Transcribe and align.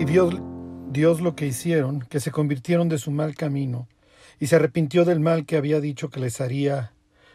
Y 0.00 0.06
Dios 0.06 1.20
lo 1.20 1.36
que 1.36 1.46
hicieron, 1.46 2.00
que 2.00 2.20
se 2.20 2.30
convirtieron 2.30 2.88
de 2.88 2.96
su 2.96 3.10
mal 3.10 3.34
camino, 3.34 3.86
y 4.38 4.46
se 4.46 4.56
arrepintió 4.56 5.04
del 5.04 5.20
mal 5.20 5.44
que 5.44 5.58
había 5.58 5.78
dicho 5.78 6.08
que 6.08 6.20
les 6.20 6.40
haría, 6.40 6.94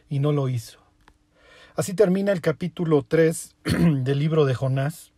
y 0.10 0.17
no 0.17 0.31
lo 0.31 0.49
hizo. 0.49 0.79
Así 1.75 1.93
termina 1.93 2.31
el 2.31 2.41
capítulo 2.41 3.06
3 3.07 3.56
del 3.63 4.17
libro 4.17 4.46
de 4.46 4.56
Jonás. 4.56 5.12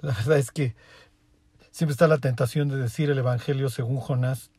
La 0.00 0.12
verdad 0.12 0.38
es 0.38 0.52
que 0.52 0.76
siempre 1.72 1.90
está 1.90 2.06
la 2.06 2.18
tentación 2.18 2.68
de 2.68 2.76
decir 2.76 3.10
el 3.10 3.18
Evangelio 3.18 3.68
según 3.68 3.98
Jonás. 3.98 4.52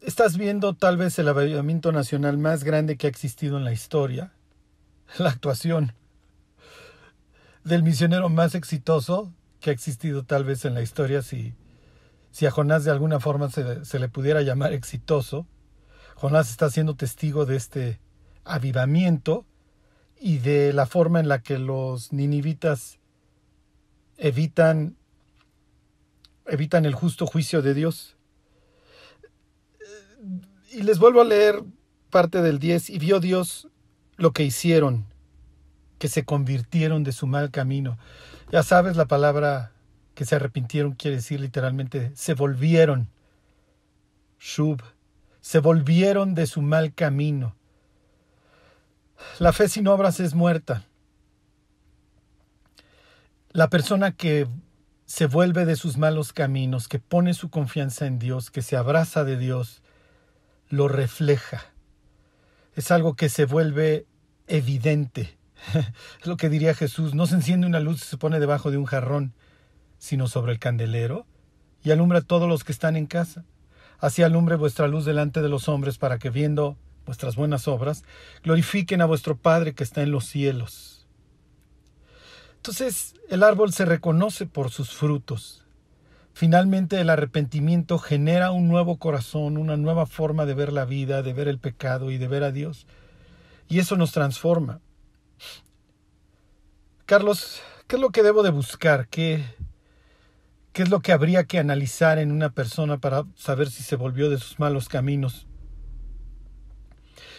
Estás 0.00 0.38
viendo 0.38 0.74
tal 0.74 0.98
vez 0.98 1.18
el 1.18 1.26
avivamiento 1.26 1.90
nacional 1.90 2.38
más 2.38 2.62
grande 2.62 2.96
que 2.96 3.08
ha 3.08 3.10
existido 3.10 3.56
en 3.56 3.64
la 3.64 3.72
historia, 3.72 4.32
la 5.18 5.30
actuación 5.30 5.94
del 7.64 7.82
misionero 7.82 8.28
más 8.28 8.54
exitoso 8.54 9.32
que 9.60 9.70
ha 9.70 9.72
existido 9.72 10.24
tal 10.24 10.44
vez 10.44 10.64
en 10.64 10.74
la 10.74 10.82
historia, 10.82 11.22
si, 11.22 11.54
si 12.30 12.46
a 12.46 12.50
Jonás 12.50 12.84
de 12.84 12.90
alguna 12.90 13.20
forma 13.20 13.50
se, 13.50 13.84
se 13.84 13.98
le 13.98 14.08
pudiera 14.08 14.42
llamar 14.42 14.72
exitoso. 14.72 15.46
Jonás 16.16 16.50
está 16.50 16.70
siendo 16.70 16.96
testigo 16.96 17.46
de 17.46 17.56
este 17.56 18.00
avivamiento 18.44 19.46
y 20.18 20.38
de 20.38 20.72
la 20.72 20.86
forma 20.86 21.20
en 21.20 21.28
la 21.28 21.42
que 21.42 21.58
los 21.58 22.12
ninivitas 22.12 22.98
evitan, 24.18 24.96
evitan 26.46 26.84
el 26.84 26.94
justo 26.94 27.26
juicio 27.26 27.62
de 27.62 27.74
Dios. 27.74 28.16
Y 30.72 30.82
les 30.82 30.98
vuelvo 30.98 31.20
a 31.20 31.24
leer 31.24 31.62
parte 32.10 32.42
del 32.42 32.58
10, 32.58 32.90
y 32.90 32.98
vio 32.98 33.20
Dios 33.20 33.68
lo 34.16 34.32
que 34.32 34.44
hicieron 34.44 35.11
que 36.02 36.08
se 36.08 36.24
convirtieron 36.24 37.04
de 37.04 37.12
su 37.12 37.28
mal 37.28 37.52
camino. 37.52 37.96
Ya 38.50 38.64
sabes, 38.64 38.96
la 38.96 39.06
palabra 39.06 39.70
que 40.16 40.24
se 40.24 40.34
arrepintieron 40.34 40.94
quiere 40.94 41.18
decir 41.18 41.38
literalmente 41.38 42.10
se 42.16 42.34
volvieron. 42.34 43.08
Shub, 44.40 44.82
se 45.40 45.60
volvieron 45.60 46.34
de 46.34 46.48
su 46.48 46.60
mal 46.60 46.92
camino. 46.92 47.54
La 49.38 49.52
fe 49.52 49.68
sin 49.68 49.86
obras 49.86 50.18
es 50.18 50.34
muerta. 50.34 50.88
La 53.50 53.70
persona 53.70 54.10
que 54.10 54.48
se 55.06 55.26
vuelve 55.26 55.64
de 55.66 55.76
sus 55.76 55.98
malos 55.98 56.32
caminos, 56.32 56.88
que 56.88 56.98
pone 56.98 57.32
su 57.32 57.48
confianza 57.48 58.06
en 58.06 58.18
Dios, 58.18 58.50
que 58.50 58.62
se 58.62 58.76
abraza 58.76 59.22
de 59.22 59.36
Dios, 59.36 59.82
lo 60.68 60.88
refleja. 60.88 61.62
Es 62.74 62.90
algo 62.90 63.14
que 63.14 63.28
se 63.28 63.44
vuelve 63.44 64.04
evidente. 64.48 65.38
es 66.20 66.26
lo 66.26 66.36
que 66.36 66.48
diría 66.48 66.74
Jesús, 66.74 67.14
no 67.14 67.26
se 67.26 67.36
enciende 67.36 67.66
una 67.66 67.80
luz 67.80 68.02
y 68.02 68.06
se 68.06 68.16
pone 68.16 68.40
debajo 68.40 68.70
de 68.70 68.78
un 68.78 68.84
jarrón, 68.84 69.34
sino 69.98 70.26
sobre 70.28 70.52
el 70.52 70.58
candelero, 70.58 71.26
y 71.82 71.90
alumbra 71.90 72.20
a 72.20 72.22
todos 72.22 72.48
los 72.48 72.64
que 72.64 72.72
están 72.72 72.96
en 72.96 73.06
casa. 73.06 73.44
Así 73.98 74.22
alumbre 74.22 74.56
vuestra 74.56 74.88
luz 74.88 75.04
delante 75.04 75.42
de 75.42 75.48
los 75.48 75.68
hombres, 75.68 75.98
para 75.98 76.18
que 76.18 76.30
viendo 76.30 76.76
vuestras 77.06 77.36
buenas 77.36 77.68
obras, 77.68 78.04
glorifiquen 78.42 79.00
a 79.00 79.06
vuestro 79.06 79.36
Padre 79.36 79.74
que 79.74 79.84
está 79.84 80.02
en 80.02 80.10
los 80.10 80.26
cielos. 80.26 81.06
Entonces 82.56 83.14
el 83.28 83.42
árbol 83.42 83.72
se 83.72 83.84
reconoce 83.84 84.46
por 84.46 84.70
sus 84.70 84.92
frutos. 84.92 85.66
Finalmente 86.32 87.00
el 87.00 87.10
arrepentimiento 87.10 87.98
genera 87.98 88.52
un 88.52 88.68
nuevo 88.68 88.98
corazón, 88.98 89.56
una 89.56 89.76
nueva 89.76 90.06
forma 90.06 90.46
de 90.46 90.54
ver 90.54 90.72
la 90.72 90.84
vida, 90.84 91.22
de 91.22 91.32
ver 91.32 91.48
el 91.48 91.58
pecado 91.58 92.10
y 92.10 92.18
de 92.18 92.28
ver 92.28 92.44
a 92.44 92.52
Dios. 92.52 92.86
Y 93.68 93.80
eso 93.80 93.96
nos 93.96 94.12
transforma. 94.12 94.80
Carlos, 97.06 97.60
¿qué 97.86 97.96
es 97.96 98.02
lo 98.02 98.10
que 98.10 98.22
debo 98.22 98.42
de 98.42 98.50
buscar? 98.50 99.08
¿Qué, 99.08 99.44
¿Qué 100.72 100.82
es 100.82 100.90
lo 100.90 101.00
que 101.00 101.12
habría 101.12 101.44
que 101.44 101.58
analizar 101.58 102.18
en 102.18 102.32
una 102.32 102.50
persona 102.50 102.98
para 102.98 103.24
saber 103.34 103.70
si 103.70 103.82
se 103.82 103.96
volvió 103.96 104.30
de 104.30 104.38
sus 104.38 104.58
malos 104.58 104.88
caminos? 104.88 105.46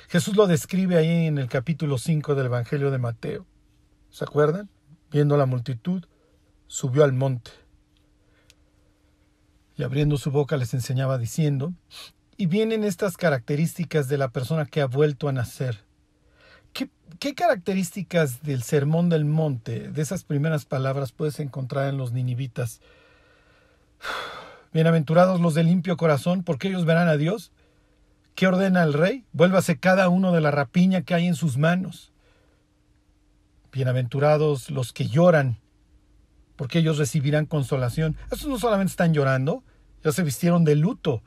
Jesús 0.10 0.36
lo 0.36 0.46
describe 0.46 0.98
ahí 0.98 1.26
en 1.26 1.40
el 1.40 1.48
capítulo 1.48 1.98
5 1.98 2.36
del 2.36 2.46
Evangelio 2.46 2.92
de 2.92 3.00
Mateo. 3.00 3.48
¿Se 4.12 4.24
acuerdan? 4.24 4.70
Viendo 5.10 5.38
la 5.38 5.48
multitud, 5.48 6.06
subió 6.68 7.04
al 7.04 7.14
monte. 7.14 7.50
Y 9.76 9.82
abriendo 9.82 10.18
su 10.18 10.30
boca 10.30 10.56
les 10.56 10.76
enseñaba 10.76 11.18
diciendo, 11.18 11.74
y 12.38 12.46
vienen 12.46 12.84
estas 12.84 13.18
características 13.18 14.08
de 14.08 14.20
la 14.20 14.30
persona 14.30 14.68
que 14.68 14.82
ha 14.82 14.86
vuelto 14.86 15.28
a 15.28 15.34
nacer. 15.34 15.84
¿Qué, 16.74 17.36
características 17.36 18.42
del 18.42 18.64
sermón 18.64 19.08
del 19.08 19.26
monte, 19.26 19.92
de 19.92 20.02
esas 20.02 20.24
primeras 20.24 20.66
palabras, 20.66 21.12
puedes 21.12 21.40
encontrar 21.40 21.88
en 21.88 21.98
los 21.98 22.12
ninivitas? 22.12 22.82
Bienaventurados 24.74 25.40
los 25.40 25.54
de 25.54 25.64
limpio 25.64 25.96
corazón, 25.96 26.44
porque 26.44 26.68
ellos 26.68 26.86
verán 26.86 27.08
a 27.08 27.16
Dios. 27.16 27.52
¿Qué 28.36 28.48
ordena 28.48 28.84
el 28.84 28.94
rey? 28.94 29.26
Vuélvase 29.32 29.78
cada 29.78 30.10
uno 30.10 30.32
de 30.32 30.42
la 30.42 30.52
rapiña 30.52 31.04
que 31.04 31.14
hay 31.14 31.28
en 31.28 31.36
sus 31.36 31.58
manos. 31.58 32.12
Bienaventurados 33.72 34.72
los 34.72 34.92
que 34.92 35.08
lloran, 35.08 35.60
porque 36.56 36.80
ellos 36.80 36.98
recibirán 36.98 37.46
consolación. 37.46 38.18
Estos 38.32 38.48
no 38.48 38.58
solamente 38.58 38.92
están 38.92 39.14
llorando, 39.14 39.64
ya 40.04 40.12
se 40.12 40.24
vistieron 40.24 40.66
de 40.66 40.76
luto. 40.76 41.22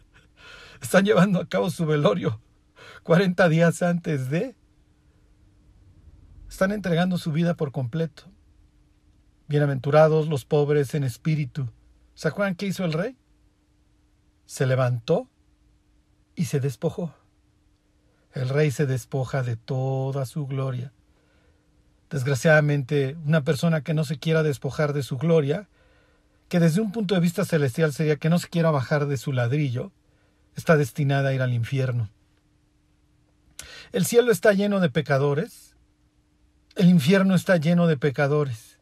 Están 0.80 1.04
llevando 1.04 1.40
a 1.40 1.46
cabo 1.46 1.68
su 1.68 1.84
velorio 1.84 2.40
40 3.02 3.48
días 3.48 3.82
antes 3.82 4.30
de 4.30 4.54
están 6.50 6.72
entregando 6.72 7.16
su 7.16 7.30
vida 7.30 7.54
por 7.54 7.70
completo. 7.70 8.24
Bienaventurados 9.46 10.26
los 10.26 10.44
pobres 10.44 10.94
en 10.94 11.04
espíritu. 11.04 11.68
¿Se 12.14 12.26
acuerdan 12.26 12.56
qué 12.56 12.66
hizo 12.66 12.84
el 12.84 12.92
rey? 12.92 13.16
Se 14.46 14.66
levantó 14.66 15.28
y 16.34 16.46
se 16.46 16.58
despojó. 16.58 17.14
El 18.32 18.48
rey 18.48 18.72
se 18.72 18.84
despoja 18.84 19.44
de 19.44 19.56
toda 19.56 20.26
su 20.26 20.48
gloria. 20.48 20.92
Desgraciadamente, 22.10 23.16
una 23.24 23.44
persona 23.44 23.82
que 23.82 23.94
no 23.94 24.04
se 24.04 24.18
quiera 24.18 24.42
despojar 24.42 24.92
de 24.92 25.04
su 25.04 25.18
gloria, 25.18 25.68
que 26.48 26.58
desde 26.58 26.80
un 26.80 26.90
punto 26.90 27.14
de 27.14 27.20
vista 27.20 27.44
celestial 27.44 27.92
sería 27.92 28.16
que 28.16 28.28
no 28.28 28.40
se 28.40 28.48
quiera 28.48 28.72
bajar 28.72 29.06
de 29.06 29.18
su 29.18 29.32
ladrillo, 29.32 29.92
está 30.56 30.76
destinada 30.76 31.28
a 31.28 31.32
ir 31.32 31.42
al 31.42 31.54
infierno. 31.54 32.10
El 33.92 34.04
cielo 34.04 34.32
está 34.32 34.52
lleno 34.52 34.80
de 34.80 34.90
pecadores, 34.90 35.69
el 36.76 36.88
infierno 36.88 37.34
está 37.34 37.56
lleno 37.56 37.86
de 37.86 37.96
pecadores. 37.96 38.78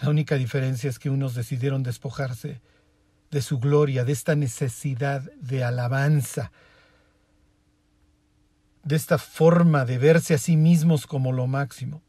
La 0.00 0.10
única 0.10 0.36
diferencia 0.36 0.88
es 0.88 0.98
que 0.98 1.10
unos 1.10 1.34
decidieron 1.34 1.82
despojarse 1.82 2.60
de 3.30 3.42
su 3.42 3.58
gloria, 3.58 4.04
de 4.04 4.12
esta 4.12 4.34
necesidad 4.34 5.22
de 5.40 5.64
alabanza, 5.64 6.52
de 8.84 8.96
esta 8.96 9.18
forma 9.18 9.84
de 9.84 9.98
verse 9.98 10.34
a 10.34 10.38
sí 10.38 10.56
mismos 10.56 11.06
como 11.06 11.32
lo 11.32 11.46
máximo. 11.46 12.02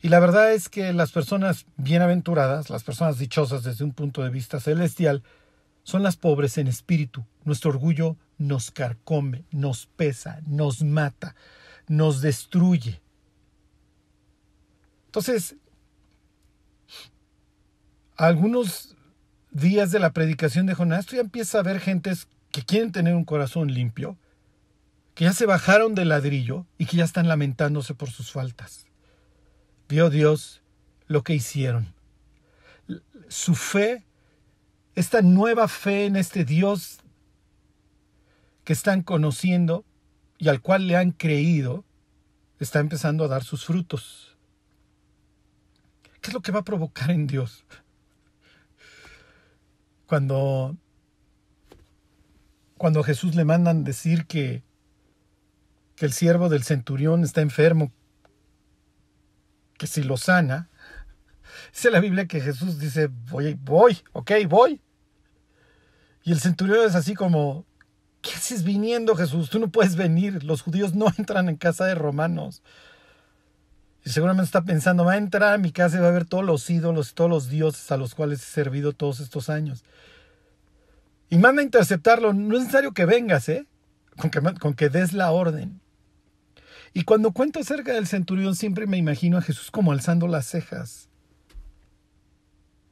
Y 0.00 0.08
la 0.08 0.20
verdad 0.20 0.52
es 0.52 0.68
que 0.68 0.92
las 0.92 1.10
personas 1.10 1.66
bienaventuradas, 1.76 2.70
las 2.70 2.84
personas 2.84 3.18
dichosas 3.18 3.64
desde 3.64 3.84
un 3.84 3.92
punto 3.92 4.22
de 4.22 4.30
vista 4.30 4.60
celestial, 4.60 5.24
son 5.82 6.02
las 6.02 6.16
pobres 6.16 6.56
en 6.58 6.68
espíritu. 6.68 7.24
Nuestro 7.44 7.70
orgullo 7.70 8.16
nos 8.36 8.70
carcome, 8.70 9.44
nos 9.50 9.86
pesa, 9.86 10.40
nos 10.46 10.82
mata, 10.82 11.34
nos 11.88 12.20
destruye. 12.20 13.00
Entonces, 15.08 15.56
algunos 18.14 18.94
días 19.50 19.90
de 19.90 20.00
la 20.00 20.12
predicación 20.12 20.66
de 20.66 20.74
Jonás, 20.74 21.06
tú 21.06 21.16
ya 21.16 21.22
empieza 21.22 21.58
a 21.58 21.62
ver 21.62 21.80
gentes 21.80 22.28
que 22.50 22.62
quieren 22.62 22.92
tener 22.92 23.14
un 23.14 23.24
corazón 23.24 23.72
limpio, 23.72 24.18
que 25.14 25.24
ya 25.24 25.32
se 25.32 25.46
bajaron 25.46 25.94
del 25.94 26.10
ladrillo 26.10 26.66
y 26.76 26.84
que 26.84 26.98
ya 26.98 27.04
están 27.04 27.26
lamentándose 27.26 27.94
por 27.94 28.10
sus 28.10 28.32
faltas. 28.32 28.84
Vio 29.88 30.10
Dios 30.10 30.60
lo 31.06 31.22
que 31.24 31.34
hicieron. 31.34 31.94
Su 33.28 33.54
fe, 33.54 34.04
esta 34.94 35.22
nueva 35.22 35.68
fe 35.68 36.04
en 36.04 36.16
este 36.16 36.44
Dios 36.44 36.98
que 38.64 38.74
están 38.74 39.02
conociendo 39.02 39.86
y 40.36 40.48
al 40.48 40.60
cual 40.60 40.86
le 40.86 40.96
han 40.96 41.12
creído, 41.12 41.86
está 42.60 42.80
empezando 42.80 43.24
a 43.24 43.28
dar 43.28 43.42
sus 43.42 43.64
frutos. 43.64 44.37
¿Qué 46.28 46.30
es 46.32 46.34
lo 46.34 46.42
que 46.42 46.52
va 46.52 46.60
a 46.60 46.64
provocar 46.64 47.10
en 47.10 47.26
Dios? 47.26 47.64
Cuando, 50.06 50.76
cuando 52.76 53.00
a 53.00 53.04
Jesús 53.04 53.34
le 53.34 53.46
mandan 53.46 53.82
decir 53.82 54.26
que, 54.26 54.62
que 55.96 56.04
el 56.04 56.12
siervo 56.12 56.50
del 56.50 56.64
centurión 56.64 57.24
está 57.24 57.40
enfermo, 57.40 57.94
que 59.78 59.86
si 59.86 60.02
lo 60.02 60.18
sana, 60.18 60.68
dice 61.72 61.90
la 61.90 62.00
Biblia 62.00 62.26
que 62.26 62.42
Jesús 62.42 62.78
dice, 62.78 63.06
voy, 63.06 63.54
voy, 63.54 63.96
ok, 64.12 64.32
voy. 64.50 64.82
Y 66.24 66.32
el 66.32 66.40
centurión 66.40 66.86
es 66.86 66.94
así 66.94 67.14
como, 67.14 67.64
¿qué 68.20 68.32
haces 68.32 68.64
viniendo 68.64 69.16
Jesús? 69.16 69.48
Tú 69.48 69.58
no 69.60 69.70
puedes 69.70 69.96
venir, 69.96 70.44
los 70.44 70.60
judíos 70.60 70.94
no 70.94 71.06
entran 71.16 71.48
en 71.48 71.56
casa 71.56 71.86
de 71.86 71.94
romanos. 71.94 72.62
Y 74.08 74.10
seguramente 74.10 74.46
está 74.46 74.62
pensando, 74.62 75.04
va 75.04 75.12
a 75.12 75.16
entrar 75.18 75.52
a 75.52 75.58
mi 75.58 75.70
casa 75.70 75.98
y 75.98 76.00
va 76.00 76.08
a 76.08 76.12
ver 76.12 76.24
todos 76.24 76.42
los 76.42 76.70
ídolos, 76.70 77.12
todos 77.12 77.28
los 77.28 77.50
dioses 77.50 77.92
a 77.92 77.98
los 77.98 78.14
cuales 78.14 78.40
he 78.40 78.46
servido 78.46 78.94
todos 78.94 79.20
estos 79.20 79.50
años. 79.50 79.84
Y 81.28 81.36
manda 81.36 81.60
a 81.60 81.64
interceptarlo. 81.66 82.32
No 82.32 82.56
es 82.56 82.62
necesario 82.62 82.92
que 82.92 83.04
vengas, 83.04 83.50
¿eh? 83.50 83.66
Con 84.16 84.30
que, 84.30 84.40
con 84.40 84.72
que 84.72 84.88
des 84.88 85.12
la 85.12 85.30
orden. 85.30 85.82
Y 86.94 87.02
cuando 87.02 87.32
cuento 87.32 87.60
acerca 87.60 87.92
del 87.92 88.06
centurión, 88.06 88.56
siempre 88.56 88.86
me 88.86 88.96
imagino 88.96 89.36
a 89.36 89.42
Jesús 89.42 89.70
como 89.70 89.92
alzando 89.92 90.26
las 90.26 90.46
cejas. 90.46 91.10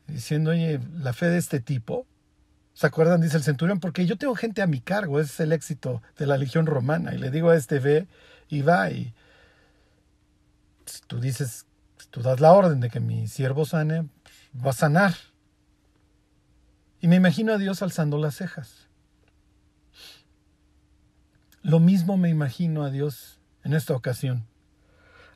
Diciendo, 0.08 0.50
oye, 0.50 0.80
la 0.98 1.14
fe 1.14 1.30
de 1.30 1.38
este 1.38 1.60
tipo. 1.60 2.06
¿Se 2.74 2.86
acuerdan? 2.86 3.22
Dice 3.22 3.38
el 3.38 3.42
centurión, 3.42 3.80
porque 3.80 4.04
yo 4.04 4.18
tengo 4.18 4.34
gente 4.34 4.60
a 4.60 4.66
mi 4.66 4.80
cargo, 4.80 5.18
ese 5.18 5.32
es 5.32 5.40
el 5.40 5.52
éxito 5.52 6.02
de 6.18 6.26
la 6.26 6.36
legión 6.36 6.66
romana. 6.66 7.14
Y 7.14 7.18
le 7.18 7.30
digo 7.30 7.48
a 7.48 7.56
este, 7.56 7.78
ve 7.78 8.06
y 8.50 8.60
va. 8.60 8.90
Y 8.90 9.14
si 10.86 11.00
tú 11.06 11.20
dices, 11.20 11.66
si 11.98 12.08
tú 12.08 12.22
das 12.22 12.40
la 12.40 12.52
orden 12.52 12.80
de 12.80 12.90
que 12.90 13.00
mi 13.00 13.28
siervo 13.28 13.64
sane, 13.64 14.08
va 14.54 14.70
a 14.70 14.74
sanar. 14.74 15.14
Y 17.00 17.08
me 17.08 17.16
imagino 17.16 17.52
a 17.52 17.58
Dios 17.58 17.82
alzando 17.82 18.18
las 18.18 18.36
cejas. 18.36 18.88
Lo 21.62 21.80
mismo 21.80 22.16
me 22.16 22.28
imagino 22.28 22.84
a 22.84 22.90
Dios 22.90 23.40
en 23.64 23.74
esta 23.74 23.94
ocasión, 23.94 24.46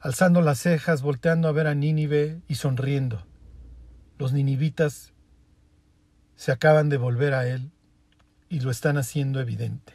alzando 0.00 0.41
las 0.41 0.61
cejas, 0.61 1.02
volteando 1.02 1.49
a 1.49 1.52
ver 1.52 1.67
a 1.67 1.75
Nínive 1.75 2.41
y 2.47 2.55
sonriendo. 2.55 3.26
Los 4.19 4.32
ninivitas 4.32 5.12
se 6.37 6.52
acaban 6.52 6.88
de 6.88 6.99
volver 6.99 7.35
a 7.35 7.47
él 7.49 7.73
y 8.49 8.61
lo 8.61 8.70
están 8.70 8.97
haciendo 8.97 9.41
evidente. 9.41 9.94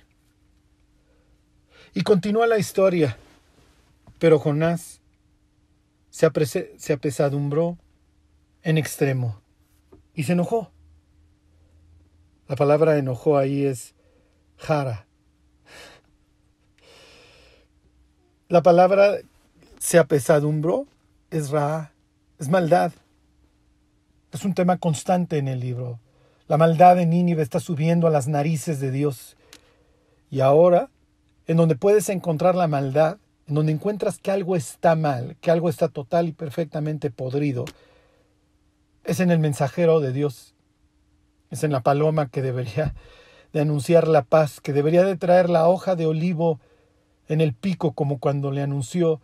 Y 1.93 2.01
continúa 2.01 2.47
la 2.47 2.57
historia, 2.57 3.17
pero 4.19 4.37
Jonás 4.37 4.99
se, 6.15 6.73
se 6.77 6.93
apesadumbró 6.93 7.77
en 8.63 8.77
extremo 8.77 9.41
y 10.13 10.23
se 10.23 10.31
enojó. 10.31 10.71
La 12.47 12.55
palabra 12.55 12.97
enojó 12.97 13.37
ahí 13.37 13.65
es 13.65 13.95
jara. 14.57 15.07
La 18.47 18.61
palabra 18.61 19.17
se 19.79 19.99
apesadumbró 19.99 20.87
es 21.31 21.49
ra, 21.49 21.91
es 22.39 22.47
maldad. 22.47 22.93
Es 24.31 24.45
un 24.45 24.53
tema 24.53 24.77
constante 24.77 25.37
en 25.37 25.49
el 25.49 25.59
libro. 25.59 25.99
La 26.47 26.57
maldad 26.57 26.95
de 26.95 27.05
Nínive 27.05 27.41
está 27.41 27.59
subiendo 27.59 28.07
a 28.07 28.11
las 28.11 28.27
narices 28.27 28.79
de 28.79 28.91
Dios. 28.91 29.35
Y 30.29 30.39
ahora, 30.39 30.89
en 31.47 31.57
donde 31.57 31.75
puedes 31.75 32.07
encontrar 32.09 32.55
la 32.55 32.67
maldad, 32.67 33.17
en 33.47 33.55
donde 33.55 33.71
encuentras 33.71 34.17
que 34.17 34.31
algo 34.31 34.55
está 34.55 34.95
mal, 34.95 35.35
que 35.41 35.51
algo 35.51 35.69
está 35.69 35.87
total 35.87 36.27
y 36.27 36.31
perfectamente 36.31 37.11
podrido, 37.11 37.65
es 39.03 39.19
en 39.19 39.29
el 39.29 39.39
mensajero 39.39 39.99
de 39.99 40.11
Dios, 40.11 40.55
es 41.51 41.63
en 41.63 41.71
la 41.71 41.81
paloma 41.81 42.29
que 42.29 42.41
debería 42.41 42.95
de 43.53 43.61
anunciar 43.61 44.07
la 44.07 44.23
paz, 44.23 44.59
que 44.59 44.73
debería 44.73 45.03
de 45.03 45.15
traer 45.15 45.49
la 45.49 45.67
hoja 45.67 45.95
de 45.95 46.07
olivo 46.07 46.59
en 47.27 47.39
el 47.39 47.53
pico 47.53 47.93
como 47.93 48.19
cuando 48.19 48.51
le 48.51 48.61
anunció 48.61 49.21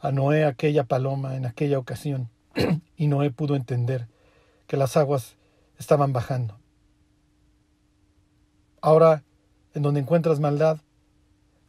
a 0.00 0.12
Noé 0.12 0.44
aquella 0.44 0.84
paloma 0.84 1.36
en 1.36 1.44
aquella 1.44 1.78
ocasión, 1.78 2.30
y 2.96 3.08
Noé 3.08 3.30
pudo 3.30 3.56
entender 3.56 4.06
que 4.66 4.76
las 4.76 4.96
aguas 4.96 5.36
estaban 5.78 6.12
bajando. 6.12 6.58
Ahora, 8.80 9.24
en 9.74 9.82
donde 9.82 10.00
encuentras 10.00 10.40
maldad 10.40 10.78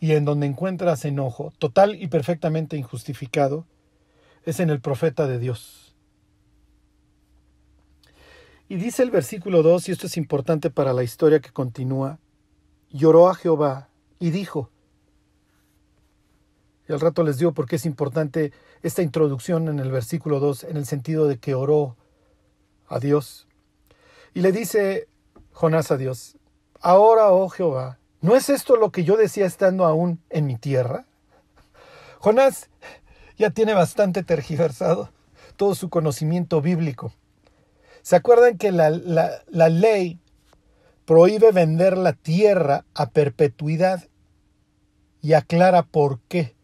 y 0.05 0.11
en 0.11 0.23
donde 0.23 0.45
encuentras 0.45 1.03
enojo, 1.03 1.51
total 1.57 1.95
y 1.95 2.05
perfectamente 2.05 2.77
injustificado, 2.77 3.65
es 4.43 4.59
en 4.59 4.69
el 4.69 4.79
profeta 4.79 5.25
de 5.25 5.39
Dios. 5.39 5.95
Y 8.69 8.75
dice 8.75 9.01
el 9.01 9.09
versículo 9.09 9.63
2, 9.63 9.89
y 9.89 9.93
esto 9.93 10.05
es 10.05 10.15
importante 10.17 10.69
para 10.69 10.93
la 10.93 11.01
historia 11.01 11.39
que 11.39 11.49
continúa, 11.49 12.19
lloró 12.91 13.29
a 13.29 13.33
Jehová 13.33 13.89
y 14.19 14.29
dijo, 14.29 14.69
y 16.87 16.93
al 16.93 16.99
rato 16.99 17.23
les 17.23 17.39
digo 17.39 17.53
por 17.53 17.65
qué 17.65 17.77
es 17.77 17.87
importante 17.87 18.53
esta 18.83 19.01
introducción 19.01 19.69
en 19.69 19.79
el 19.79 19.89
versículo 19.89 20.39
2, 20.39 20.65
en 20.65 20.77
el 20.77 20.85
sentido 20.85 21.27
de 21.27 21.39
que 21.39 21.55
oró 21.55 21.97
a 22.87 22.99
Dios. 22.99 23.47
Y 24.35 24.41
le 24.41 24.51
dice 24.51 25.07
Jonás 25.51 25.89
a 25.89 25.97
Dios, 25.97 26.37
ahora, 26.79 27.31
oh 27.31 27.49
Jehová, 27.49 27.97
¿no 28.25 28.35
es 28.35 28.49
esto 28.49 28.75
lo 28.75 28.91
que 28.91 29.03
yo 29.03 29.17
decía 29.17 29.45
estando 29.45 29.85
aún 29.85 30.19
en 30.31 30.47
mi 30.47 30.55
tierra? 30.55 31.05
Jonás 32.19 32.69
ya 33.37 33.51
tiene 33.51 33.75
bastante 33.75 34.23
tergiversado 34.23 35.11
todo 35.57 35.75
su 35.75 35.89
conocimiento 35.89 36.59
bíblico. 36.59 37.13
¿Se 38.01 38.15
acuerdan 38.15 38.57
que 38.57 38.71
la, 38.71 38.89
la, 38.89 39.69
ley 39.69 40.19
prohíbe 41.05 41.51
vender 41.51 41.97
la 41.97 42.13
tierra 42.13 42.83
a 42.95 43.11
perpetuidad? 43.11 44.07
Y 45.21 45.33
aclara 45.33 45.83
por 45.83 46.19
qué. 46.21 46.55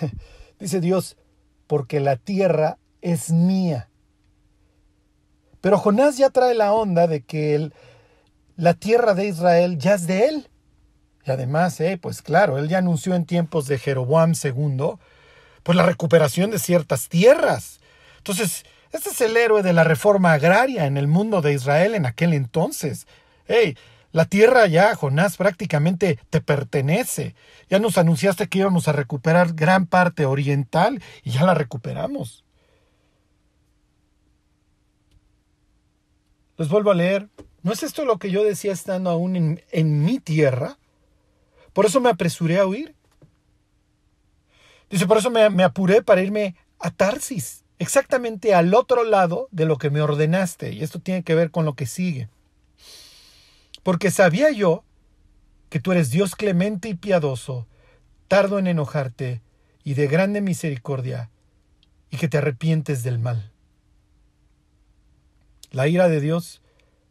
Dice 0.58 0.80
Dios, 0.80 1.18
porque 1.66 2.00
la 2.00 2.16
tierra 2.16 2.78
es 3.02 3.30
mía. 3.30 3.90
Pero 5.60 5.76
Jonás 5.76 6.16
ya 6.16 6.30
trae 6.30 6.54
la 6.54 6.72
onda 6.72 7.06
de 7.06 7.22
que 7.22 7.70
la 8.56 8.72
tierra 8.72 9.12
de 9.12 9.26
Israel 9.26 9.78
ya 9.78 9.94
es 9.94 10.06
de 10.06 10.28
él. 10.28 10.48
Y 11.28 11.30
además, 11.30 11.78
eh, 11.80 11.98
pues 12.00 12.22
claro, 12.22 12.56
él 12.56 12.68
ya 12.68 12.78
anunció 12.78 13.14
en 13.14 13.26
tiempos 13.26 13.66
de 13.66 13.78
Jeroboam 13.78 14.32
II, 14.32 14.94
pues 15.62 15.76
la 15.76 15.84
recuperación 15.84 16.50
de 16.50 16.58
ciertas 16.58 17.10
tierras. 17.10 17.80
Entonces, 18.16 18.64
este 18.92 19.10
es 19.10 19.20
el 19.20 19.36
héroe 19.36 19.62
de 19.62 19.74
la 19.74 19.84
reforma 19.84 20.32
agraria 20.32 20.86
en 20.86 20.96
el 20.96 21.06
mundo 21.06 21.42
de 21.42 21.52
Israel 21.52 21.94
en 21.94 22.06
aquel 22.06 22.32
entonces. 22.32 23.06
Hey, 23.46 23.76
la 24.10 24.24
tierra 24.24 24.66
ya, 24.68 24.94
Jonás, 24.94 25.36
prácticamente 25.36 26.18
te 26.30 26.40
pertenece. 26.40 27.34
Ya 27.68 27.78
nos 27.78 27.98
anunciaste 27.98 28.48
que 28.48 28.60
íbamos 28.60 28.88
a 28.88 28.92
recuperar 28.92 29.52
gran 29.52 29.86
parte 29.86 30.24
oriental 30.24 31.02
y 31.22 31.32
ya 31.32 31.44
la 31.44 31.52
recuperamos. 31.52 32.42
Les 36.56 36.70
vuelvo 36.70 36.90
a 36.90 36.94
leer. 36.94 37.28
¿No 37.62 37.72
es 37.72 37.82
esto 37.82 38.06
lo 38.06 38.18
que 38.18 38.30
yo 38.30 38.44
decía 38.44 38.72
estando 38.72 39.10
aún 39.10 39.60
en, 39.70 40.04
mi 40.04 40.20
tierra? 40.20 40.78
Por 41.72 41.86
eso 41.86 42.00
me 42.00 42.10
apresuré 42.10 42.58
a 42.58 42.66
huir. 42.66 42.94
Dice, 44.90 45.06
por 45.06 45.18
eso 45.18 45.30
me, 45.30 45.48
me 45.50 45.64
apuré 45.64 46.02
para 46.02 46.22
irme 46.22 46.56
a 46.78 46.90
Tarsis, 46.90 47.64
exactamente 47.78 48.54
al 48.54 48.74
otro 48.74 49.04
lado 49.04 49.48
de 49.50 49.66
lo 49.66 49.76
que 49.76 49.90
me 49.90 50.00
ordenaste. 50.00 50.72
Y 50.72 50.82
esto 50.82 50.98
tiene 50.98 51.22
que 51.22 51.34
ver 51.34 51.50
con 51.50 51.64
lo 51.64 51.74
que 51.74 51.86
sigue 51.86 52.28
porque 53.88 54.10
sabía 54.10 54.50
yo 54.50 54.84
que 55.70 55.80
tú 55.80 55.92
eres 55.92 56.10
Dios 56.10 56.36
clemente 56.36 56.90
y 56.90 56.94
piadoso, 56.94 57.66
tardo 58.26 58.58
en 58.58 58.66
enojarte 58.66 59.40
y 59.82 59.94
de 59.94 60.08
grande 60.08 60.42
misericordia, 60.42 61.30
y 62.10 62.18
que 62.18 62.28
te 62.28 62.36
arrepientes 62.36 63.02
del 63.02 63.18
mal. 63.18 63.50
La 65.70 65.88
ira 65.88 66.10
de 66.10 66.20
Dios 66.20 66.60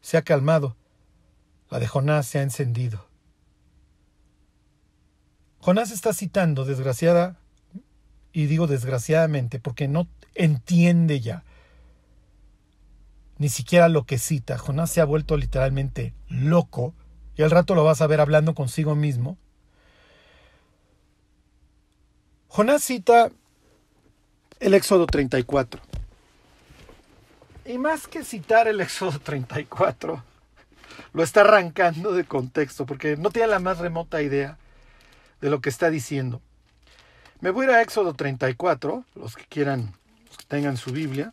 se 0.02 0.18
ha 0.18 0.22
calmado, 0.22 0.76
la 1.68 1.80
de 1.80 1.88
Jonás 1.88 2.28
se 2.28 2.38
ha 2.38 2.42
encendido. 2.42 3.07
Jonás 5.68 5.90
está 5.90 6.14
citando, 6.14 6.64
desgraciada, 6.64 7.36
y 8.32 8.46
digo 8.46 8.66
desgraciadamente, 8.66 9.60
porque 9.60 9.86
no 9.86 10.08
entiende 10.34 11.20
ya 11.20 11.44
ni 13.36 13.50
siquiera 13.50 13.90
lo 13.90 14.04
que 14.04 14.16
cita. 14.16 14.56
Jonás 14.56 14.90
se 14.90 15.02
ha 15.02 15.04
vuelto 15.04 15.36
literalmente 15.36 16.14
loco 16.30 16.94
y 17.36 17.42
al 17.42 17.50
rato 17.50 17.74
lo 17.74 17.84
vas 17.84 18.00
a 18.00 18.06
ver 18.06 18.22
hablando 18.22 18.54
consigo 18.54 18.94
mismo. 18.94 19.36
Jonás 22.48 22.82
cita 22.82 23.30
el 24.60 24.72
Éxodo 24.72 25.04
34. 25.04 25.82
Y 27.66 27.76
más 27.76 28.06
que 28.06 28.24
citar 28.24 28.68
el 28.68 28.80
Éxodo 28.80 29.18
34, 29.18 30.24
lo 31.12 31.22
está 31.22 31.42
arrancando 31.42 32.14
de 32.14 32.24
contexto 32.24 32.86
porque 32.86 33.18
no 33.18 33.28
tiene 33.28 33.48
la 33.48 33.58
más 33.58 33.76
remota 33.76 34.22
idea 34.22 34.56
de 35.40 35.50
lo 35.50 35.60
que 35.60 35.68
está 35.68 35.90
diciendo. 35.90 36.42
Me 37.40 37.50
voy 37.50 37.66
a 37.66 37.68
ir 37.68 37.74
a 37.76 37.82
Éxodo 37.82 38.14
34, 38.14 39.04
los 39.14 39.36
que 39.36 39.44
quieran, 39.44 39.94
los 40.28 40.38
que 40.38 40.44
tengan 40.46 40.76
su 40.76 40.90
Biblia. 40.90 41.32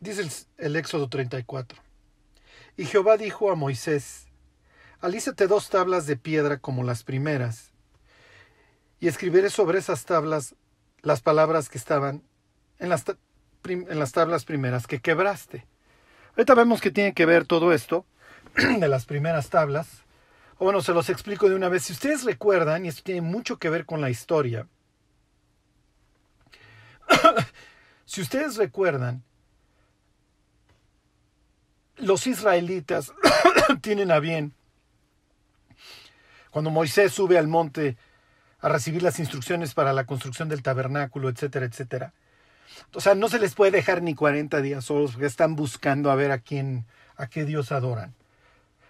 Dice 0.00 0.28
el, 0.58 0.76
Éxodo 0.76 1.08
34. 1.08 1.78
Y 2.76 2.86
Jehová 2.86 3.16
dijo 3.16 3.50
a 3.50 3.54
Moisés, 3.54 4.26
Alízate 5.00 5.46
dos 5.46 5.68
tablas 5.68 6.06
de 6.06 6.16
piedra 6.16 6.58
como 6.58 6.82
las 6.82 7.04
primeras, 7.04 7.70
y 8.98 9.08
escribiré 9.08 9.50
sobre 9.50 9.78
esas 9.78 10.04
tablas 10.04 10.54
las 11.02 11.20
palabras 11.20 11.68
que 11.68 11.78
estaban 11.78 12.22
en 12.78 12.88
las, 12.88 13.04
en 13.64 13.98
las 13.98 14.12
tablas 14.12 14.44
primeras 14.44 14.86
que 14.86 15.00
quebraste. 15.00 15.66
Ahorita 16.30 16.54
vemos 16.54 16.80
que 16.80 16.90
tiene 16.90 17.14
que 17.14 17.26
ver 17.26 17.46
todo 17.46 17.72
esto 17.72 18.04
de 18.80 18.88
las 18.88 19.04
primeras 19.04 19.50
tablas, 19.50 20.04
o 20.58 20.64
bueno, 20.64 20.80
se 20.80 20.94
los 20.94 21.10
explico 21.10 21.48
de 21.48 21.54
una 21.54 21.68
vez. 21.68 21.84
Si 21.84 21.92
ustedes 21.92 22.24
recuerdan, 22.24 22.84
y 22.84 22.88
esto 22.88 23.02
tiene 23.04 23.20
mucho 23.20 23.58
que 23.58 23.68
ver 23.68 23.84
con 23.84 24.00
la 24.00 24.08
historia, 24.08 24.66
si 28.06 28.22
ustedes 28.22 28.56
recuerdan, 28.56 29.22
los 31.96 32.26
israelitas 32.26 33.12
tienen 33.82 34.10
a 34.10 34.20
bien, 34.20 34.54
cuando 36.50 36.70
Moisés 36.70 37.12
sube 37.12 37.36
al 37.36 37.48
monte 37.48 37.98
a 38.60 38.70
recibir 38.70 39.02
las 39.02 39.18
instrucciones 39.18 39.74
para 39.74 39.92
la 39.92 40.06
construcción 40.06 40.48
del 40.48 40.62
tabernáculo, 40.62 41.28
etcétera, 41.28 41.66
etcétera. 41.66 42.14
O 42.94 43.00
sea, 43.00 43.14
no 43.14 43.28
se 43.28 43.38
les 43.38 43.54
puede 43.54 43.72
dejar 43.72 44.02
ni 44.02 44.14
40 44.14 44.62
días 44.62 44.86
solos 44.86 45.12
porque 45.12 45.26
están 45.26 45.54
buscando 45.54 46.10
a 46.10 46.14
ver 46.14 46.30
a 46.30 46.38
quién, 46.38 46.86
a 47.16 47.26
qué 47.26 47.44
Dios 47.44 47.72
adoran. 47.72 48.14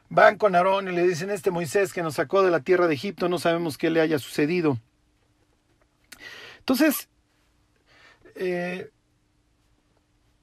Van 0.08 0.38
con 0.38 0.54
Aarón 0.54 0.88
y 0.88 0.92
le 0.92 1.06
dicen, 1.06 1.30
este 1.30 1.50
Moisés 1.50 1.92
que 1.92 2.02
nos 2.02 2.14
sacó 2.14 2.42
de 2.42 2.50
la 2.50 2.60
tierra 2.60 2.86
de 2.86 2.94
Egipto, 2.94 3.28
no 3.28 3.38
sabemos 3.38 3.76
qué 3.76 3.90
le 3.90 4.00
haya 4.00 4.18
sucedido. 4.18 4.78
Entonces, 6.58 7.08
eh, 8.36 8.90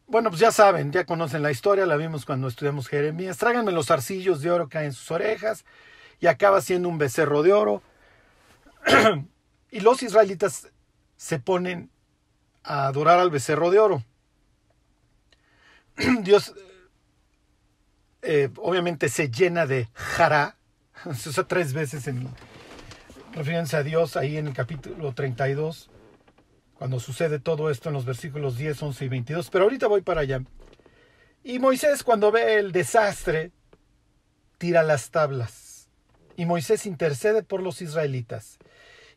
bueno, 0.08 0.29
pues 0.29 0.41
ya 0.41 0.51
saben, 0.51 0.91
ya 0.91 1.05
conocen 1.05 1.41
la 1.41 1.51
historia, 1.51 1.86
la 1.86 1.96
vimos 1.96 2.25
cuando 2.25 2.48
estudiamos 2.48 2.88
Jeremías. 2.88 3.38
Tráiganme 3.38 3.72
los 3.72 3.89
arcillos 3.89 4.41
de 4.41 4.51
oro 4.51 4.67
que 4.67 4.77
hay 4.77 4.86
en 4.88 4.93
sus 4.93 5.10
orejas 5.12 5.65
y 6.20 6.27
acaba 6.27 6.62
siendo 6.62 6.89
un 6.89 6.98
becerro 6.98 7.41
de 7.41 7.53
oro. 7.53 7.82
y 9.72 9.79
los 9.79 10.03
israelitas 10.03 10.70
se 11.15 11.39
ponen 11.39 11.89
a 12.63 12.88
adorar 12.88 13.20
al 13.20 13.29
becerro 13.32 13.72
de 13.72 13.79
oro. 13.79 14.03
Dios 16.22 16.53
eh, 18.24 18.50
obviamente 18.58 19.10
se 19.10 19.30
llena 19.30 19.65
de 19.65 19.89
jara, 19.94 20.58
se 21.15 21.30
usa 21.30 21.48
tres 21.48 21.74
veces 21.74 22.08
en 22.08 22.30
refiriéndose 23.34 23.77
a 23.77 23.84
Dios 23.84 24.15
ahí 24.15 24.38
en 24.38 24.48
el 24.48 24.53
capítulo 24.53 25.13
32, 25.13 25.89
cuando 26.75 27.00
sucede 27.00 27.39
todo 27.39 27.70
esto 27.70 27.89
en 27.89 27.94
los 27.94 28.06
versículos 28.06 28.58
10, 28.58 28.82
11 28.82 29.06
y 29.06 29.08
22, 29.10 29.50
pero 29.50 29.65
ahorita 29.65 29.88
voy 29.88 30.01
para 30.01 30.22
allá. 30.22 30.42
Y 31.44 31.60
Moisés 31.60 32.03
cuando 32.03 32.32
ve 32.32 32.56
el 32.56 32.72
desastre, 32.72 33.51
tira 34.58 34.84
las 34.84 35.10
tablas. 35.12 35.89
Y 36.38 36.46
Moisés 36.46 36.86
intercede 36.86 37.44
por 37.44 37.62
los 37.62 37.82
israelitas. 37.82 38.58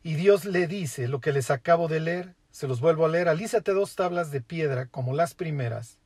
Y 0.03 0.15
Dios 0.15 0.45
le 0.45 0.67
dice 0.67 1.07
lo 1.07 1.21
que 1.21 1.31
les 1.31 1.49
acabo 1.51 1.87
de 1.87 1.99
leer, 1.99 2.35
se 2.51 2.67
los 2.67 2.81
vuelvo 2.81 3.05
a 3.05 3.09
leer, 3.09 3.29
alízate 3.29 3.71
dos 3.71 3.95
tablas 3.95 4.31
de 4.31 4.41
piedra 4.41 4.87
como 4.87 5.13
las 5.13 5.35
primeras 5.35 5.99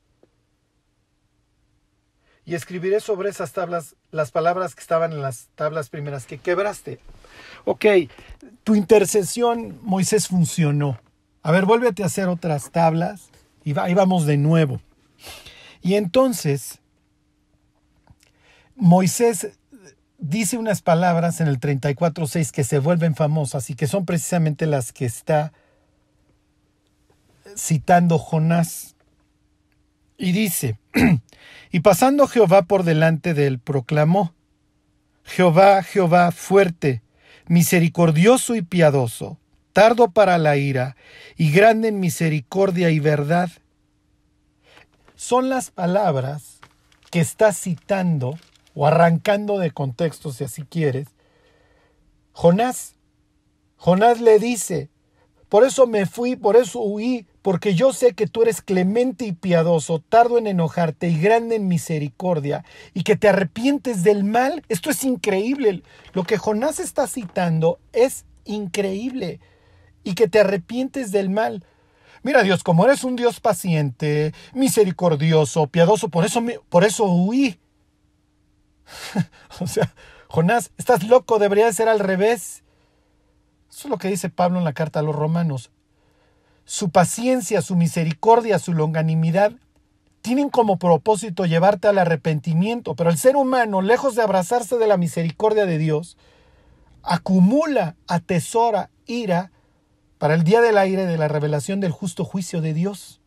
y 2.44 2.54
escribiré 2.54 3.00
sobre 3.00 3.30
esas 3.30 3.52
tablas 3.52 3.94
las 4.10 4.30
palabras 4.30 4.74
que 4.74 4.80
estaban 4.80 5.12
en 5.12 5.22
las 5.22 5.48
tablas 5.54 5.88
primeras 5.90 6.26
que 6.26 6.38
quebraste. 6.38 6.98
Ok, 7.64 7.86
tu 8.64 8.74
intercesión, 8.74 9.78
Moisés, 9.82 10.28
funcionó. 10.28 10.98
A 11.42 11.52
ver, 11.52 11.64
vuélvete 11.64 12.02
a 12.02 12.06
hacer 12.06 12.28
otras 12.28 12.70
tablas 12.70 13.30
y 13.64 13.78
ahí 13.78 13.94
vamos 13.94 14.26
de 14.26 14.36
nuevo. 14.36 14.80
Y 15.80 15.94
entonces, 15.94 16.80
Moisés 18.76 19.48
dice 20.18 20.56
unas 20.56 20.82
palabras 20.82 21.40
en 21.40 21.48
el 21.48 21.58
34.6 21.58 22.50
que 22.50 22.64
se 22.64 22.78
vuelven 22.78 23.14
famosas 23.14 23.70
y 23.70 23.74
que 23.74 23.88
son 23.88 24.06
precisamente 24.06 24.66
las 24.66 24.92
que 24.92 25.04
está 25.04 25.52
citando 27.56 28.18
Jonás. 28.18 28.94
Y 30.22 30.30
dice, 30.30 30.78
y 31.72 31.80
pasando 31.80 32.28
Jehová 32.28 32.62
por 32.62 32.84
delante 32.84 33.34
de 33.34 33.48
él, 33.48 33.58
proclamó, 33.58 34.32
Jehová, 35.24 35.82
Jehová, 35.82 36.30
fuerte, 36.30 37.02
misericordioso 37.48 38.54
y 38.54 38.62
piadoso, 38.62 39.40
tardo 39.72 40.12
para 40.12 40.38
la 40.38 40.56
ira, 40.56 40.94
y 41.36 41.50
grande 41.50 41.88
en 41.88 41.98
misericordia 41.98 42.90
y 42.90 43.00
verdad. 43.00 43.50
Son 45.16 45.48
las 45.48 45.72
palabras 45.72 46.60
que 47.10 47.18
está 47.18 47.52
citando, 47.52 48.38
o 48.76 48.86
arrancando 48.86 49.58
de 49.58 49.72
contexto, 49.72 50.32
si 50.32 50.44
así 50.44 50.62
quieres, 50.62 51.08
Jonás. 52.30 52.94
Jonás 53.76 54.20
le 54.20 54.38
dice, 54.38 54.88
por 55.48 55.64
eso 55.64 55.88
me 55.88 56.06
fui, 56.06 56.36
por 56.36 56.54
eso 56.54 56.78
huí, 56.78 57.26
porque 57.42 57.74
yo 57.74 57.92
sé 57.92 58.14
que 58.14 58.28
tú 58.28 58.42
eres 58.42 58.62
clemente 58.62 59.26
y 59.26 59.32
piadoso, 59.32 59.98
tardo 59.98 60.38
en 60.38 60.46
enojarte 60.46 61.08
y 61.08 61.20
grande 61.20 61.56
en 61.56 61.66
misericordia, 61.66 62.64
y 62.94 63.02
que 63.02 63.16
te 63.16 63.28
arrepientes 63.28 64.04
del 64.04 64.22
mal. 64.22 64.62
Esto 64.68 64.90
es 64.90 65.02
increíble. 65.02 65.82
Lo 66.12 66.22
que 66.22 66.38
Jonás 66.38 66.78
está 66.78 67.08
citando 67.08 67.80
es 67.92 68.24
increíble. 68.44 69.40
Y 70.04 70.14
que 70.14 70.28
te 70.28 70.38
arrepientes 70.38 71.10
del 71.10 71.30
mal. 71.30 71.64
Mira 72.22 72.44
Dios, 72.44 72.62
como 72.62 72.84
eres 72.84 73.02
un 73.02 73.16
Dios 73.16 73.40
paciente, 73.40 74.32
misericordioso, 74.54 75.66
piadoso, 75.66 76.08
por 76.08 76.24
eso, 76.24 76.40
por 76.68 76.84
eso 76.84 77.04
huí. 77.06 77.58
o 79.60 79.66
sea, 79.66 79.92
Jonás, 80.28 80.70
estás 80.78 81.02
loco, 81.02 81.40
debería 81.40 81.72
ser 81.72 81.88
al 81.88 81.98
revés. 81.98 82.62
Eso 83.68 83.88
es 83.88 83.90
lo 83.90 83.98
que 83.98 84.08
dice 84.08 84.28
Pablo 84.28 84.58
en 84.58 84.64
la 84.64 84.72
carta 84.72 85.00
a 85.00 85.02
los 85.02 85.16
romanos 85.16 85.72
su 86.64 86.90
paciencia, 86.90 87.62
su 87.62 87.76
misericordia, 87.76 88.58
su 88.58 88.72
longanimidad, 88.72 89.52
tienen 90.22 90.50
como 90.50 90.78
propósito 90.78 91.46
llevarte 91.46 91.88
al 91.88 91.98
arrepentimiento, 91.98 92.94
pero 92.94 93.10
el 93.10 93.18
ser 93.18 93.36
humano, 93.36 93.82
lejos 93.82 94.14
de 94.14 94.22
abrazarse 94.22 94.78
de 94.78 94.86
la 94.86 94.96
misericordia 94.96 95.66
de 95.66 95.78
Dios, 95.78 96.16
acumula, 97.02 97.96
atesora 98.06 98.90
ira 99.06 99.50
para 100.18 100.34
el 100.34 100.44
día 100.44 100.60
del 100.60 100.78
aire 100.78 101.06
de 101.06 101.18
la 101.18 101.26
revelación 101.26 101.80
del 101.80 101.90
justo 101.90 102.24
juicio 102.24 102.60
de 102.60 102.74
Dios. 102.74 103.20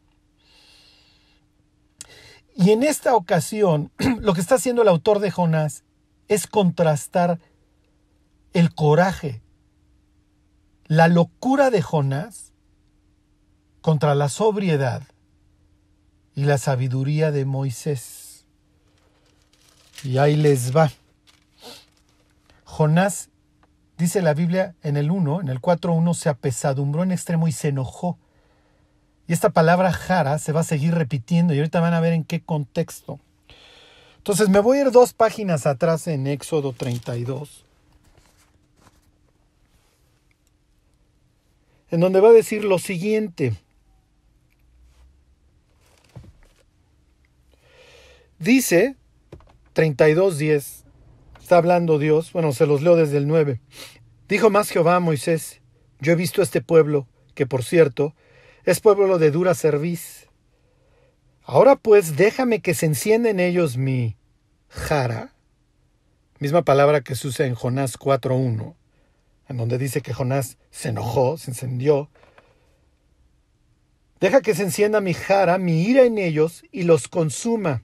Y 2.55 2.71
en 2.71 2.83
esta 2.83 3.15
ocasión, 3.15 3.91
lo 4.19 4.33
que 4.33 4.39
está 4.39 4.55
haciendo 4.55 4.81
el 4.81 4.87
autor 4.87 5.19
de 5.19 5.31
Jonás 5.31 5.83
es 6.29 6.47
contrastar 6.47 7.39
el 8.53 8.73
coraje, 8.73 9.41
la 10.85 11.09
locura 11.09 11.69
de 11.69 11.81
Jonás 11.81 12.44
contra 13.85 14.15
la 14.15 14.29
sobriedad 14.29 15.03
y 16.33 16.45
la 16.45 16.57
sabiduría 16.57 17.29
de 17.29 17.45
Moisés. 17.45 18.43
Y 20.03 20.17
ahí 20.17 20.35
les 20.35 20.75
va. 20.75 20.89
Jonás, 22.63 23.29
dice 23.99 24.23
la 24.23 24.33
Biblia 24.33 24.73
en 24.81 24.97
el 24.97 25.11
1, 25.11 25.41
en 25.41 25.49
el 25.49 25.61
4.1, 25.61 26.15
se 26.15 26.29
apesadumbró 26.29 27.03
en 27.03 27.11
extremo 27.11 27.47
y 27.47 27.51
se 27.51 27.67
enojó. 27.67 28.17
Y 29.27 29.33
esta 29.33 29.51
palabra 29.51 29.91
jara 29.93 30.39
se 30.39 30.51
va 30.51 30.61
a 30.61 30.63
seguir 30.63 30.95
repitiendo 30.95 31.53
y 31.53 31.59
ahorita 31.59 31.79
van 31.79 31.93
a 31.93 31.99
ver 31.99 32.13
en 32.13 32.23
qué 32.23 32.41
contexto. 32.41 33.19
Entonces 34.17 34.49
me 34.49 34.61
voy 34.61 34.79
a 34.79 34.81
ir 34.81 34.91
dos 34.91 35.13
páginas 35.13 35.67
atrás 35.67 36.07
en 36.07 36.25
Éxodo 36.25 36.73
32. 36.73 37.63
En 41.91 41.99
donde 41.99 42.19
va 42.19 42.29
a 42.29 42.33
decir 42.33 42.63
lo 42.63 42.79
siguiente. 42.79 43.55
Dice 48.45 48.95
32.10, 49.73 50.83
está 51.41 51.57
hablando 51.57 51.97
Dios, 51.97 52.31
bueno, 52.31 52.51
se 52.51 52.67
los 52.67 52.83
leo 52.83 52.95
desde 52.95 53.17
el 53.17 53.25
9. 53.25 53.59
Dijo 54.29 54.51
más 54.51 54.69
Jehová 54.69 54.97
a 54.97 54.99
Moisés, 54.99 55.61
yo 55.99 56.11
he 56.11 56.15
visto 56.15 56.43
este 56.43 56.61
pueblo, 56.61 57.07
que 57.33 57.47
por 57.47 57.63
cierto, 57.63 58.13
es 58.63 58.81
pueblo 58.81 59.17
de 59.17 59.31
dura 59.31 59.55
cerviz. 59.55 60.27
Ahora 61.41 61.75
pues 61.75 62.17
déjame 62.17 62.61
que 62.61 62.75
se 62.75 62.85
encienda 62.85 63.31
en 63.31 63.39
ellos 63.39 63.77
mi 63.77 64.15
jara, 64.69 65.33
misma 66.37 66.61
palabra 66.61 67.01
que 67.01 67.15
se 67.15 67.29
usa 67.29 67.47
en 67.47 67.55
Jonás 67.55 67.97
4.1, 67.97 68.75
en 69.49 69.57
donde 69.57 69.79
dice 69.79 70.01
que 70.01 70.13
Jonás 70.13 70.59
se 70.69 70.89
enojó, 70.89 71.39
se 71.39 71.49
encendió. 71.49 72.11
Deja 74.19 74.41
que 74.41 74.53
se 74.53 74.61
encienda 74.61 75.01
mi 75.01 75.15
jara, 75.15 75.57
mi 75.57 75.81
ira 75.81 76.03
en 76.03 76.19
ellos, 76.19 76.63
y 76.71 76.83
los 76.83 77.07
consuma 77.07 77.81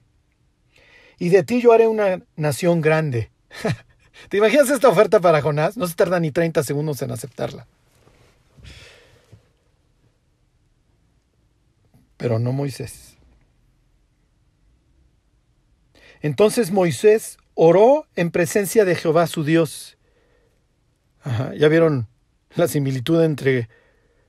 y 1.18 1.28
de 1.28 1.42
ti 1.42 1.60
yo 1.60 1.72
haré 1.72 1.86
una 1.86 2.22
nación 2.36 2.80
grande. 2.80 3.30
¿Te 4.28 4.36
imaginas 4.36 4.70
esta 4.70 4.88
oferta 4.88 5.20
para 5.20 5.42
Jonás? 5.42 5.76
No 5.76 5.86
se 5.86 5.94
tarda 5.94 6.20
ni 6.20 6.30
30 6.30 6.62
segundos 6.62 7.02
en 7.02 7.10
aceptarla. 7.10 7.66
Pero 12.16 12.38
no 12.38 12.52
Moisés. 12.52 13.16
Entonces 16.20 16.70
Moisés 16.70 17.38
oró 17.54 18.06
en 18.14 18.30
presencia 18.30 18.84
de 18.84 18.94
Jehová 18.94 19.26
su 19.26 19.44
Dios. 19.44 19.98
¿Ya 21.56 21.68
vieron 21.68 22.08
la 22.54 22.68
similitud 22.68 23.22
entre 23.22 23.68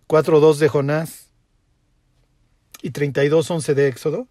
4.2 0.08 0.58
de 0.58 0.70
Jonás 0.70 1.30
y 2.82 2.92
32.11 2.92 3.74
de 3.74 3.88
Éxodo? 3.88 4.28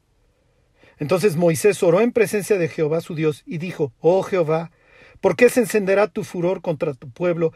Entonces 1.02 1.35
Moisés 1.35 1.82
oró 1.82 2.00
en 2.00 2.12
presencia 2.12 2.59
de 2.59 2.68
Jehová 2.68 3.00
su 3.00 3.16
Dios 3.16 3.42
y 3.44 3.59
dijo, 3.59 3.92
Oh 4.00 4.23
Jehová, 4.23 4.71
¿Por 5.21 5.37
qué 5.37 5.49
se 5.49 5.61
encenderá 5.61 6.06
tu 6.09 6.23
furor 6.23 6.62
contra 6.62 6.94
tu 6.94 7.09
pueblo 7.09 7.52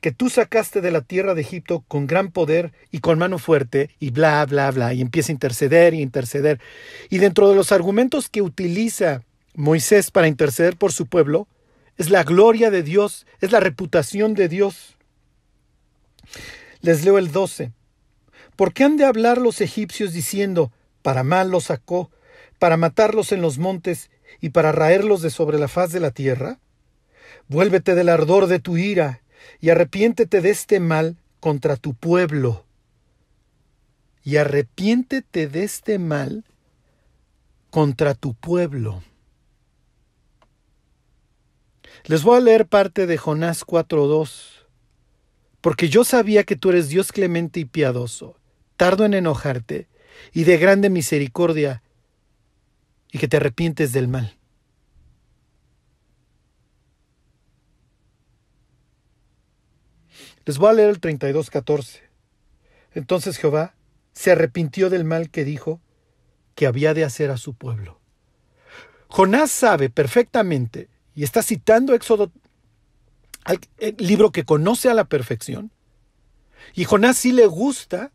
que 0.00 0.10
tú 0.12 0.30
sacaste 0.30 0.80
de 0.80 0.90
la 0.90 1.00
tierra 1.02 1.34
de 1.34 1.42
Egipto 1.42 1.84
con 1.86 2.08
gran 2.08 2.32
poder 2.32 2.72
y 2.90 2.98
con 2.98 3.18
mano 3.18 3.38
fuerte, 3.38 3.90
y 4.00 4.10
bla, 4.10 4.44
bla, 4.46 4.70
bla, 4.70 4.94
y 4.94 5.00
empieza 5.00 5.30
a 5.30 5.34
interceder 5.34 5.94
y 5.94 6.00
interceder. 6.00 6.60
Y 7.08 7.18
dentro 7.18 7.48
de 7.48 7.54
los 7.54 7.70
argumentos 7.70 8.28
que 8.28 8.42
utiliza 8.42 9.22
Moisés 9.54 10.10
para 10.10 10.28
interceder 10.28 10.76
por 10.76 10.92
su 10.92 11.06
pueblo, 11.06 11.46
es 11.98 12.10
la 12.10 12.24
gloria 12.24 12.70
de 12.70 12.82
Dios, 12.82 13.26
es 13.40 13.52
la 13.52 13.60
reputación 13.60 14.34
de 14.34 14.48
Dios. 14.48 14.96
Les 16.80 17.04
leo 17.04 17.18
el 17.18 17.30
12. 17.30 17.70
¿Por 18.56 18.72
qué 18.72 18.84
han 18.84 18.96
de 18.96 19.04
hablar 19.04 19.38
los 19.38 19.60
egipcios 19.60 20.12
diciendo, 20.12 20.72
para 21.02 21.22
mal 21.22 21.50
los 21.50 21.64
sacó, 21.64 22.10
para 22.62 22.76
matarlos 22.76 23.32
en 23.32 23.42
los 23.42 23.58
montes 23.58 24.08
y 24.40 24.50
para 24.50 24.70
raerlos 24.70 25.20
de 25.20 25.30
sobre 25.30 25.58
la 25.58 25.66
faz 25.66 25.90
de 25.90 25.98
la 25.98 26.12
tierra? 26.12 26.60
Vuélvete 27.48 27.96
del 27.96 28.08
ardor 28.08 28.46
de 28.46 28.60
tu 28.60 28.76
ira 28.76 29.24
y 29.58 29.70
arrepiéntete 29.70 30.40
de 30.40 30.50
este 30.50 30.78
mal 30.78 31.16
contra 31.40 31.74
tu 31.74 31.94
pueblo. 31.94 32.64
Y 34.22 34.36
arrepiéntete 34.36 35.48
de 35.48 35.64
este 35.64 35.98
mal 35.98 36.44
contra 37.70 38.14
tu 38.14 38.34
pueblo. 38.34 39.02
Les 42.04 42.22
voy 42.22 42.36
a 42.36 42.42
leer 42.42 42.68
parte 42.68 43.08
de 43.08 43.18
Jonás 43.18 43.66
4.2. 43.66 44.68
Porque 45.60 45.88
yo 45.88 46.04
sabía 46.04 46.44
que 46.44 46.54
tú 46.54 46.70
eres 46.70 46.88
Dios 46.88 47.10
clemente 47.10 47.58
y 47.58 47.64
piadoso, 47.64 48.38
tardo 48.76 49.04
en 49.04 49.14
enojarte, 49.14 49.88
y 50.32 50.44
de 50.44 50.58
grande 50.58 50.90
misericordia, 50.90 51.82
y 53.12 53.18
que 53.18 53.28
te 53.28 53.36
arrepientes 53.36 53.92
del 53.92 54.08
mal. 54.08 54.36
Les 60.44 60.58
voy 60.58 60.70
a 60.70 60.72
leer 60.72 60.88
el 60.88 61.00
32.14. 61.00 62.00
Entonces 62.94 63.36
Jehová 63.36 63.76
se 64.12 64.32
arrepintió 64.32 64.90
del 64.90 65.04
mal 65.04 65.30
que 65.30 65.44
dijo 65.44 65.80
que 66.54 66.66
había 66.66 66.94
de 66.94 67.04
hacer 67.04 67.30
a 67.30 67.36
su 67.36 67.54
pueblo. 67.54 68.00
Jonás 69.08 69.50
sabe 69.50 69.90
perfectamente, 69.90 70.88
y 71.14 71.22
está 71.22 71.42
citando 71.42 71.94
Éxodo, 71.94 72.32
el 73.78 73.96
libro 73.98 74.32
que 74.32 74.44
conoce 74.44 74.88
a 74.88 74.94
la 74.94 75.04
perfección, 75.04 75.70
y 76.74 76.84
Jonás 76.84 77.18
sí 77.18 77.32
le 77.32 77.46
gusta 77.46 78.10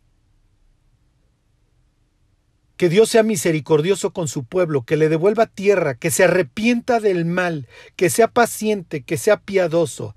que 2.78 2.90
Dios 2.90 3.10
sea 3.10 3.24
misericordioso 3.24 4.14
con 4.14 4.28
su 4.28 4.46
pueblo, 4.46 4.84
que 4.84 4.98
le 4.98 5.10
devuelva 5.10 5.48
tierra, 5.48 5.96
que 5.96 6.12
se 6.12 6.24
arrepienta 6.24 7.00
del 7.00 7.26
mal, 7.26 7.68
que 7.96 8.12
sea 8.12 8.28
paciente, 8.28 9.02
que 9.02 9.18
sea 9.18 9.42
piadoso, 9.42 10.16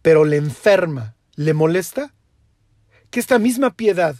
pero 0.00 0.24
le 0.24 0.38
enferma, 0.38 1.14
le 1.34 1.52
molesta, 1.52 2.14
que 3.10 3.20
esta 3.20 3.38
misma 3.38 3.74
piedad 3.74 4.16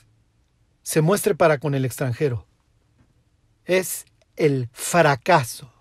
se 0.82 1.00
muestre 1.00 1.34
para 1.34 1.58
con 1.58 1.74
el 1.74 1.84
extranjero. 1.84 2.46
Es 3.64 4.04
el 4.36 4.68
fracaso. 4.72 5.72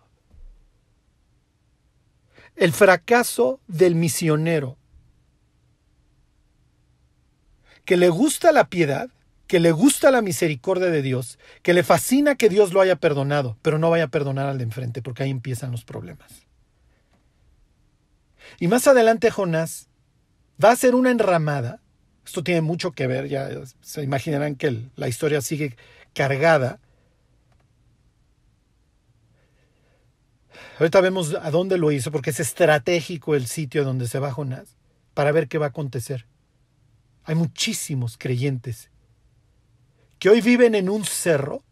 El 2.56 2.72
fracaso 2.72 3.60
del 3.68 3.96
misionero. 3.96 4.78
Que 7.84 7.98
le 7.98 8.10
gusta 8.10 8.52
la 8.52 8.70
piedad, 8.70 9.10
que 9.48 9.60
le 9.60 9.72
gusta 9.72 10.12
la 10.12 10.22
misericordia 10.22 10.88
de 10.88 11.02
Dios, 11.02 11.38
que 11.62 11.74
le 11.74 11.84
fascina 11.84 12.36
que 12.36 12.50
Dios 12.50 12.74
lo 12.74 12.82
haya 12.82 12.96
perdonado, 12.96 13.58
pero 13.62 13.78
no 13.78 13.90
vaya 13.90 14.06
a 14.06 14.10
perdonar 14.10 14.48
al 14.48 14.58
de 14.58 14.64
enfrente, 14.64 15.02
porque 15.02 15.24
ahí 15.24 15.30
empiezan 15.30 15.72
los 15.72 15.86
problemas. 15.86 16.48
Y 18.60 18.68
más 18.68 18.88
adelante 18.88 19.30
Jonás 19.30 19.90
va 20.64 20.72
a 20.72 20.76
ser 20.76 20.96
una 20.96 21.12
enramada. 21.12 21.82
Esto 22.26 22.44
tiene 22.44 22.62
mucho 22.62 22.92
que 22.92 23.08
ver, 23.08 23.28
ya 23.28 23.50
se 23.82 24.02
imaginarán 24.04 24.56
que 24.56 24.90
la 24.96 25.08
historia 25.08 25.42
sigue 25.42 25.76
cargada. 26.14 26.80
Ahorita 30.80 31.02
vemos 31.02 31.36
a 31.40 31.52
dónde 31.52 31.78
lo 31.78 31.92
hizo, 31.92 32.12
porque 32.12 32.32
es 32.32 32.40
estratégico 32.40 33.36
el 33.36 33.46
sitio 33.46 33.84
donde 33.84 34.08
se 34.08 34.20
va 34.20 34.32
Jonás, 34.32 34.76
para 35.14 35.32
ver 35.32 35.48
qué 35.48 35.60
va 35.60 35.68
a 35.68 35.70
acontecer. 35.70 36.26
Hay 37.24 37.36
muchísimos 37.36 38.18
creyentes 38.18 38.90
que 40.26 40.32
hoy 40.32 40.42
viven 40.42 40.74
en 40.74 40.90
un 40.90 41.06
cerro, 41.06 41.64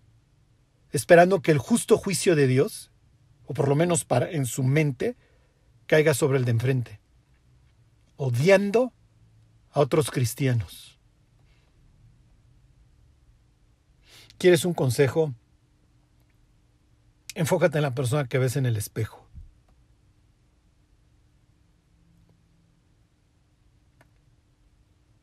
esperando 0.91 1.41
que 1.41 1.49
el 1.49 1.57
justo 1.57 1.97
juicio 1.97 2.35
de 2.35 2.45
Dios, 2.45 2.91
o 3.47 3.55
por 3.55 3.67
lo 3.67 3.73
menos 3.73 4.05
para, 4.05 4.29
en 4.29 4.45
su 4.45 4.61
mente, 4.61 5.17
caiga 5.87 6.13
sobre 6.13 6.37
el 6.37 6.45
de 6.45 6.51
enfrente 6.51 6.99
odiando 8.15 8.93
a 9.71 9.79
otros 9.79 10.11
cristianos. 10.11 10.99
¿Quieres 14.37 14.65
un 14.65 14.75
consejo? 14.75 15.33
Enfócate 17.33 17.79
en 17.79 17.81
la 17.81 17.95
persona 17.95 18.27
que 18.27 18.37
ves 18.37 18.55
en 18.55 18.67
el 18.67 18.77
espejo. 18.77 19.27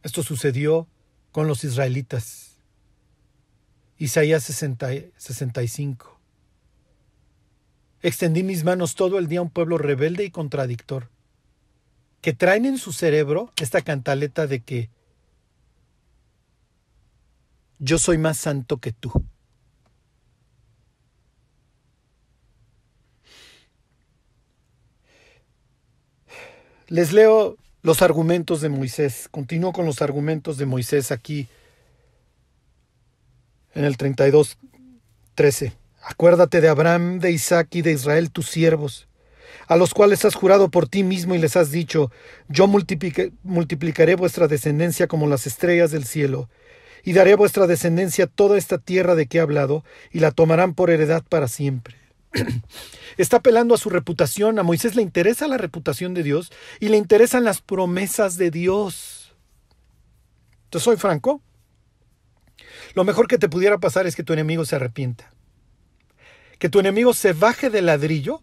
Esto 0.03 0.25
sucedió 0.25 0.89
con 1.31 1.47
los 1.47 1.63
israelitas. 1.63 2.50
Isaías 4.01 4.43
65. 4.45 6.19
Extendí 8.01 8.43
mis 8.43 8.65
manos 8.65 8.95
todo 8.95 9.19
el 9.19 9.29
día 9.29 9.41
a 9.41 9.43
un 9.43 9.51
pueblo 9.51 9.77
rebelde 9.77 10.25
y 10.25 10.31
contradictor 10.31 11.11
que 12.23 12.33
traen 12.33 12.65
en 12.65 12.79
su 12.79 12.95
cerebro 12.95 13.53
esta 13.61 13.83
cantaleta 13.83 14.47
de 14.47 14.61
que 14.61 14.89
yo 17.79 17.99
soy 17.99 18.17
más 18.17 18.39
santo 18.39 18.79
que 18.79 18.93
tú. 18.93 19.13
Les 26.89 27.13
leo 27.13 27.59
los 27.83 28.01
argumentos 28.01 28.63
de 28.63 28.71
Moisés. 28.71 29.29
Continúo 29.31 29.75
con 29.75 29.85
los 29.85 30.01
argumentos 30.01 30.57
de 30.57 30.65
Moisés 30.65 31.13
aquí 31.13 31.49
en 33.75 33.85
el 33.85 33.97
32, 33.97 34.59
13. 35.35 35.73
Acuérdate 36.03 36.61
de 36.61 36.69
Abraham, 36.69 37.19
de 37.21 37.31
Isaac 37.31 37.69
y 37.73 37.83
de 37.83 37.93
Israel, 37.93 38.31
tus 38.31 38.49
siervos 38.49 39.09
a 39.71 39.77
los 39.77 39.95
cuales 39.95 40.25
has 40.25 40.35
jurado 40.35 40.69
por 40.69 40.89
ti 40.89 41.05
mismo 41.05 41.37
y 41.37 41.39
les 41.39 41.57
has 41.57 41.71
dicho, 41.71 42.11
yo 42.49 42.67
multiplicaré 42.67 44.17
vuestra 44.17 44.49
descendencia 44.49 45.07
como 45.07 45.29
las 45.29 45.47
estrellas 45.47 45.93
del 45.93 46.05
cielo, 46.05 46.49
y 47.05 47.13
daré 47.13 47.35
a 47.35 47.37
vuestra 47.37 47.69
descendencia 47.69 48.27
toda 48.27 48.59
esta 48.59 48.79
tierra 48.79 49.15
de 49.15 49.27
que 49.27 49.39
he 49.39 49.41
hablado, 49.41 49.85
y 50.11 50.19
la 50.19 50.33
tomarán 50.33 50.75
por 50.75 50.91
heredad 50.91 51.23
para 51.23 51.47
siempre. 51.47 51.95
Está 53.17 53.37
apelando 53.37 53.73
a 53.73 53.79
su 53.79 53.91
reputación, 53.91 54.59
a 54.59 54.65
Moisés 54.65 54.97
le 54.97 55.03
interesa 55.03 55.47
la 55.47 55.57
reputación 55.57 56.15
de 56.15 56.25
Dios 56.25 56.51
y 56.81 56.89
le 56.89 56.97
interesan 56.97 57.45
las 57.45 57.61
promesas 57.61 58.37
de 58.37 58.51
Dios. 58.51 59.37
Te 60.71 60.81
soy 60.81 60.97
franco. 60.97 61.43
Lo 62.95 63.05
mejor 63.05 63.29
que 63.29 63.39
te 63.39 63.49
pudiera 63.49 63.79
pasar 63.79 64.07
es 64.07 64.17
que 64.17 64.25
tu 64.25 64.33
enemigo 64.33 64.65
se 64.65 64.77
arrepienta. 64.77 65.31
Que 66.59 66.69
tu 66.69 66.81
enemigo 66.81 67.15
se 67.15 67.33
baje 67.33 67.71
del 67.71 67.87
ladrillo 67.87 68.43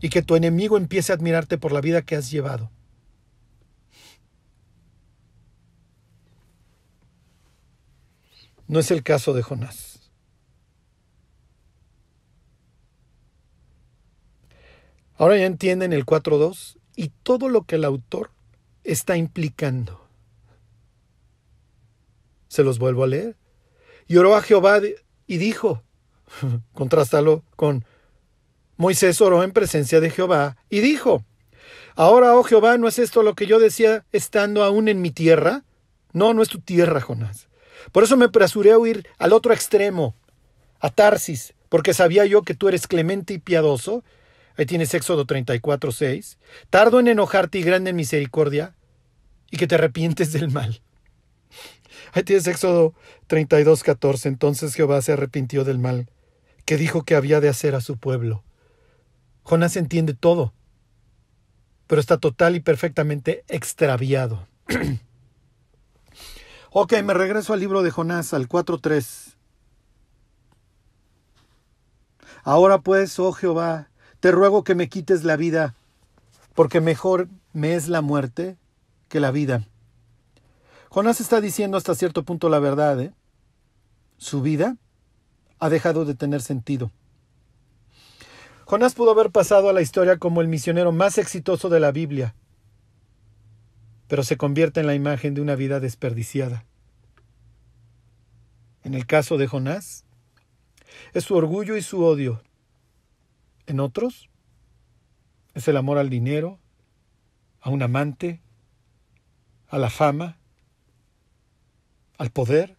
y 0.00 0.08
que 0.08 0.22
tu 0.22 0.34
enemigo 0.34 0.76
empiece 0.76 1.12
a 1.12 1.14
admirarte 1.14 1.58
por 1.58 1.72
la 1.72 1.80
vida 1.80 2.02
que 2.02 2.16
has 2.16 2.30
llevado. 2.30 2.70
No 8.66 8.80
es 8.80 8.90
el 8.90 9.02
caso 9.02 9.32
de 9.32 9.42
Jonás. 9.42 10.10
Ahora 15.16 15.36
ya 15.36 15.46
entienden 15.46 15.92
el 15.92 16.04
4.2 16.04 16.78
y 16.96 17.10
todo 17.22 17.48
lo 17.48 17.62
que 17.62 17.76
el 17.76 17.84
autor 17.84 18.30
está 18.82 19.16
implicando. 19.16 20.01
Se 22.52 22.62
los 22.62 22.78
vuelvo 22.78 23.02
a 23.02 23.06
leer. 23.06 23.34
Y 24.06 24.18
oró 24.18 24.36
a 24.36 24.42
Jehová 24.42 24.78
y 25.26 25.36
dijo, 25.38 25.82
contrástalo 26.74 27.44
con 27.56 27.86
Moisés 28.76 29.22
oró 29.22 29.42
en 29.42 29.52
presencia 29.52 30.00
de 30.00 30.10
Jehová 30.10 30.58
y 30.68 30.80
dijo, 30.80 31.24
Ahora, 31.96 32.36
oh 32.36 32.42
Jehová, 32.42 32.76
¿no 32.76 32.88
es 32.88 32.98
esto 32.98 33.22
lo 33.22 33.34
que 33.34 33.46
yo 33.46 33.58
decía 33.58 34.04
estando 34.12 34.64
aún 34.64 34.88
en 34.88 35.00
mi 35.00 35.10
tierra? 35.10 35.64
No, 36.12 36.34
no 36.34 36.42
es 36.42 36.50
tu 36.50 36.60
tierra, 36.60 37.00
Jonás. 37.00 37.48
Por 37.90 38.04
eso 38.04 38.18
me 38.18 38.26
apresuré 38.26 38.72
a 38.72 38.78
huir 38.78 39.08
al 39.16 39.32
otro 39.32 39.54
extremo, 39.54 40.14
a 40.78 40.90
Tarsis, 40.90 41.54
porque 41.70 41.94
sabía 41.94 42.26
yo 42.26 42.42
que 42.42 42.54
tú 42.54 42.68
eres 42.68 42.86
clemente 42.86 43.32
y 43.32 43.38
piadoso. 43.38 44.04
Ahí 44.58 44.66
tienes 44.66 44.92
Éxodo 44.92 45.24
34, 45.24 45.90
6. 45.90 46.38
Tardo 46.68 47.00
en 47.00 47.08
enojarte 47.08 47.60
y 47.60 47.62
grande 47.62 47.90
en 47.90 47.96
misericordia, 47.96 48.74
y 49.50 49.56
que 49.56 49.66
te 49.66 49.76
arrepientes 49.76 50.34
del 50.34 50.50
mal. 50.50 50.82
Ahí 52.12 52.22
tienes 52.22 52.46
Éxodo 52.46 52.94
32, 53.26 53.82
14. 53.82 54.28
Entonces 54.28 54.74
Jehová 54.74 55.02
se 55.02 55.12
arrepintió 55.12 55.64
del 55.64 55.78
mal 55.78 56.08
que 56.64 56.76
dijo 56.76 57.02
que 57.02 57.16
había 57.16 57.40
de 57.40 57.48
hacer 57.48 57.74
a 57.74 57.80
su 57.80 57.96
pueblo 57.96 58.44
Jonás 59.42 59.76
entiende 59.76 60.14
todo, 60.14 60.52
pero 61.86 62.00
está 62.00 62.18
total 62.18 62.56
y 62.56 62.60
perfectamente 62.60 63.44
extraviado. 63.48 64.46
ok, 66.70 66.92
me 67.02 67.14
regreso 67.14 67.52
al 67.52 67.60
libro 67.60 67.82
de 67.82 67.90
Jonás, 67.90 68.34
al 68.34 68.48
4.3. 68.48 69.34
Ahora 72.44 72.80
pues, 72.80 73.18
oh 73.18 73.32
Jehová, 73.32 73.88
te 74.20 74.30
ruego 74.30 74.64
que 74.64 74.74
me 74.74 74.88
quites 74.88 75.24
la 75.24 75.36
vida, 75.36 75.74
porque 76.54 76.80
mejor 76.80 77.28
me 77.52 77.74
es 77.74 77.88
la 77.88 78.00
muerte 78.00 78.56
que 79.08 79.20
la 79.20 79.30
vida. 79.30 79.66
Jonás 80.92 81.22
está 81.22 81.40
diciendo 81.40 81.78
hasta 81.78 81.94
cierto 81.94 82.22
punto 82.22 82.50
la 82.50 82.58
verdad. 82.58 83.00
¿eh? 83.00 83.14
Su 84.18 84.42
vida 84.42 84.76
ha 85.58 85.70
dejado 85.70 86.04
de 86.04 86.14
tener 86.14 86.42
sentido. 86.42 86.90
Jonás 88.66 88.92
pudo 88.94 89.12
haber 89.12 89.30
pasado 89.30 89.70
a 89.70 89.72
la 89.72 89.80
historia 89.80 90.18
como 90.18 90.42
el 90.42 90.48
misionero 90.48 90.92
más 90.92 91.16
exitoso 91.16 91.70
de 91.70 91.80
la 91.80 91.92
Biblia, 91.92 92.34
pero 94.06 94.22
se 94.22 94.36
convierte 94.36 94.80
en 94.80 94.86
la 94.86 94.94
imagen 94.94 95.32
de 95.32 95.40
una 95.40 95.54
vida 95.54 95.80
desperdiciada. 95.80 96.66
En 98.84 98.92
el 98.92 99.06
caso 99.06 99.38
de 99.38 99.46
Jonás, 99.46 100.04
es 101.14 101.24
su 101.24 101.34
orgullo 101.34 101.78
y 101.78 101.80
su 101.80 102.04
odio. 102.04 102.42
En 103.64 103.80
otros, 103.80 104.28
es 105.54 105.66
el 105.68 105.78
amor 105.78 105.96
al 105.96 106.10
dinero, 106.10 106.58
a 107.62 107.70
un 107.70 107.82
amante, 107.82 108.42
a 109.68 109.78
la 109.78 109.88
fama, 109.88 110.36
al 112.22 112.30
poder. 112.30 112.76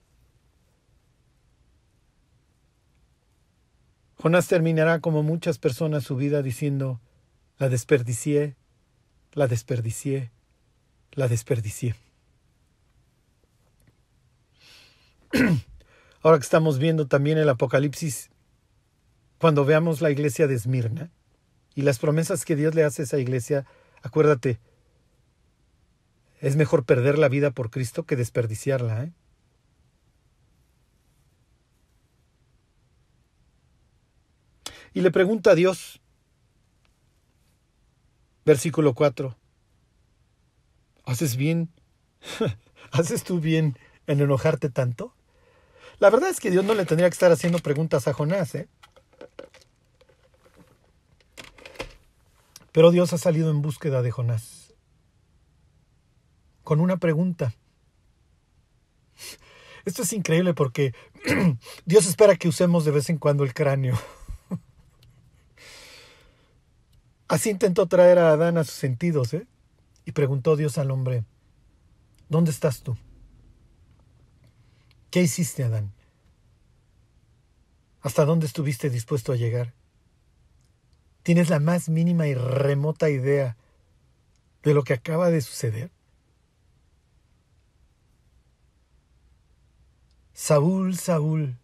Jonás 4.16 4.48
terminará 4.48 5.02
como 5.02 5.22
muchas 5.22 5.60
personas 5.60 6.06
su 6.06 6.16
vida 6.16 6.42
diciendo, 6.42 7.02
la 7.58 7.68
desperdicié, 7.68 8.56
la 9.34 9.50
desperdicié, 9.50 10.32
la 11.12 11.28
desperdicié. 11.28 11.94
Ahora 16.22 16.38
que 16.38 16.44
estamos 16.44 16.80
viendo 16.80 17.08
también 17.08 17.38
el 17.38 17.50
Apocalipsis, 17.50 18.30
cuando 19.40 19.66
veamos 19.66 20.00
la 20.00 20.10
iglesia 20.10 20.48
de 20.48 20.56
Esmirna 20.56 21.12
y 21.76 21.82
las 21.82 22.00
promesas 22.00 22.46
que 22.46 22.56
Dios 22.56 22.76
le 22.76 22.86
hace 22.86 23.02
a 23.02 23.06
esa 23.06 23.20
iglesia, 23.20 23.66
acuérdate, 24.04 24.62
es 26.40 26.56
mejor 26.56 26.86
perder 26.86 27.18
la 27.20 27.28
vida 27.28 27.52
por 27.52 27.72
Cristo 27.72 28.06
que 28.06 28.16
desperdiciarla. 28.16 29.04
¿eh? 29.04 29.12
Y 34.94 35.02
le 35.02 35.12
pregunta 35.12 35.52
a 35.52 35.56
Dios, 35.56 36.02
versículo 38.46 38.94
4, 38.94 39.36
¿haces 41.06 41.36
bien? 41.36 41.70
¿Haces 42.92 43.24
tú 43.24 43.40
bien 43.40 43.78
en 44.06 44.22
enojarte 44.22 44.70
tanto? 44.70 45.16
La 46.00 46.10
verdad 46.10 46.30
es 46.30 46.40
que 46.40 46.52
Dios 46.52 46.64
no 46.64 46.76
le 46.76 46.86
tendría 46.86 47.10
que 47.10 47.14
estar 47.14 47.32
haciendo 47.32 47.60
preguntas 47.60 48.08
a 48.08 48.14
Jonás, 48.14 48.54
¿eh? 48.56 48.68
Pero 52.72 52.92
Dios 52.92 53.14
ha 53.14 53.18
salido 53.18 53.52
en 53.52 53.62
búsqueda 53.62 54.02
de 54.02 54.12
Jonás. 54.12 54.74
Con 56.64 56.80
una 56.80 56.98
pregunta. 56.98 57.54
Esto 59.86 60.02
es 60.04 60.14
increíble 60.14 60.54
porque 60.54 60.94
Dios 61.86 62.06
espera 62.06 62.36
que 62.36 62.48
usemos 62.48 62.86
de 62.86 62.92
vez 62.92 63.10
en 63.10 63.18
cuando 63.18 63.44
el 63.44 63.54
cráneo. 63.54 63.98
Así 67.34 67.50
intentó 67.50 67.88
traer 67.88 68.20
a 68.20 68.30
Adán 68.30 68.60
a 68.60 68.64
sus 68.64 68.76
sentidos, 68.76 69.34
¿eh? 69.34 69.48
Y 70.06 70.12
preguntó 70.12 70.56
Dios 70.56 70.78
al 70.78 70.92
hombre, 70.92 71.24
¿dónde 72.30 72.52
estás 72.52 72.84
tú? 72.84 72.96
¿Qué 75.10 75.24
hiciste, 75.24 75.64
Adán? 75.64 75.92
¿Hasta 78.02 78.26
dónde 78.26 78.46
estuviste 78.46 78.92
dispuesto 78.92 79.32
a 79.32 79.36
llegar? 79.36 79.74
¿Tienes 81.24 81.50
la 81.50 81.60
más 81.60 81.90
mínima 81.90 82.28
y 82.28 82.36
remota 82.36 83.10
idea 83.10 83.58
de 84.62 84.76
lo 84.76 84.84
que 84.84 84.94
acaba 84.94 85.32
de 85.32 85.42
suceder? 85.42 85.90
Saúl, 90.34 90.96
Saúl, 90.98 91.58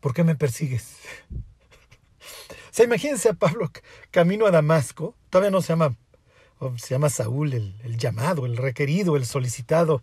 ¿por 0.00 0.12
qué 0.12 0.22
me 0.22 0.34
persigues? 0.34 0.98
Sea, 2.74 2.86
imagínense 2.86 3.28
a 3.28 3.34
Pablo 3.34 3.70
camino 4.10 4.46
a 4.46 4.50
Damasco, 4.50 5.14
todavía 5.30 5.52
no 5.52 5.62
se 5.62 5.68
llama, 5.68 5.96
se 6.76 6.88
llama 6.88 7.08
Saúl, 7.08 7.52
el, 7.52 7.76
el 7.84 7.98
llamado, 7.98 8.46
el 8.46 8.56
requerido, 8.56 9.14
el 9.14 9.26
solicitado 9.26 10.02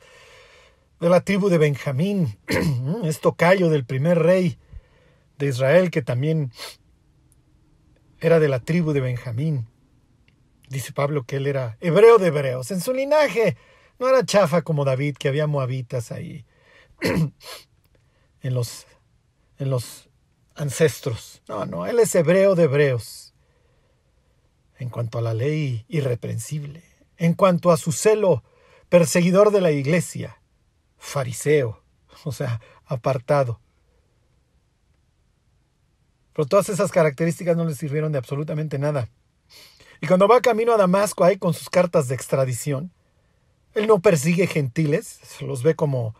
de 1.02 1.10
la 1.10 1.20
tribu 1.20 1.50
de 1.50 1.58
Benjamín, 1.58 2.38
es 3.04 3.20
tocayo 3.20 3.70
del 3.70 3.84
primer 3.84 4.20
rey 4.20 4.58
de 5.38 5.48
Israel 5.48 5.92
que 5.92 6.02
también 6.02 6.54
era 8.22 8.40
de 8.40 8.48
la 8.48 8.62
tribu 8.62 8.94
de 8.94 9.02
Benjamín. 9.02 9.68
Dice 10.70 10.94
Pablo 10.94 11.26
que 11.26 11.36
él 11.36 11.48
era 11.48 11.76
hebreo 11.82 12.20
de 12.20 12.28
hebreos. 12.28 12.72
En 12.72 12.80
su 12.80 12.94
linaje 12.94 13.58
no 14.00 14.08
era 14.08 14.24
chafa 14.24 14.62
como 14.62 14.86
David, 14.86 15.18
que 15.18 15.28
había 15.28 15.46
moabitas 15.46 16.14
ahí 16.14 16.46
en 17.02 18.54
los, 18.54 18.88
en 19.60 19.70
los 19.70 20.10
ancestros. 20.62 21.42
No, 21.48 21.66
no, 21.66 21.86
él 21.86 22.00
es 22.00 22.14
hebreo 22.16 22.56
de 22.56 22.64
hebreos. 22.64 23.34
En 24.78 24.90
cuanto 24.90 25.18
a 25.18 25.22
la 25.22 25.34
ley 25.34 25.86
irreprensible, 25.90 26.84
en 27.18 27.34
cuanto 27.34 27.72
a 27.72 27.78
su 27.78 27.92
celo 27.92 28.44
perseguidor 28.90 29.52
de 29.52 29.62
la 29.62 29.72
iglesia, 29.72 30.42
fariseo, 30.98 31.84
o 32.24 32.32
sea, 32.32 32.62
apartado. 32.86 33.60
Pero 36.34 36.48
todas 36.48 36.70
esas 36.70 36.92
características 36.92 37.58
no 37.58 37.66
le 37.66 37.76
sirvieron 37.76 38.12
de 38.12 38.18
absolutamente 38.18 38.80
nada. 38.80 39.10
Y 40.00 40.08
cuando 40.08 40.28
va 40.28 40.42
camino 40.42 40.74
a 40.74 40.78
Damasco 40.78 41.24
ahí 41.24 41.38
con 41.38 41.54
sus 41.54 41.70
cartas 41.70 42.08
de 42.08 42.16
extradición, 42.16 42.92
él 43.74 43.88
no 43.88 44.00
persigue 44.00 44.48
gentiles, 44.48 45.20
los 45.42 45.64
ve 45.64 45.76
como 45.76 46.16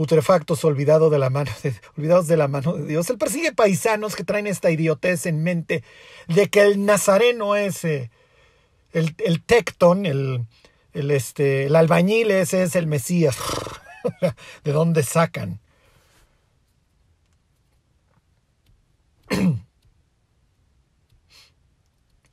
putrefactos 0.00 0.62
de 0.62 1.18
la 1.18 1.28
mano 1.28 1.50
olvidados 1.98 2.26
de 2.26 2.38
la 2.38 2.48
mano 2.48 2.72
de 2.72 2.86
Dios. 2.86 3.10
Él 3.10 3.18
persigue 3.18 3.52
paisanos 3.52 4.16
que 4.16 4.24
traen 4.24 4.46
esta 4.46 4.70
idiotez 4.70 5.26
en 5.26 5.42
mente 5.42 5.84
de 6.26 6.48
que 6.48 6.62
el 6.62 6.86
nazareno 6.86 7.54
es 7.54 7.84
el, 7.84 8.08
el 8.94 9.42
tecton, 9.44 10.06
el, 10.06 10.46
el, 10.94 11.10
este, 11.10 11.66
el 11.66 11.76
albañil 11.76 12.30
ese 12.30 12.62
es 12.62 12.76
el 12.76 12.86
Mesías. 12.86 13.36
¿De 14.64 14.72
dónde 14.72 15.02
sacan? 15.02 15.60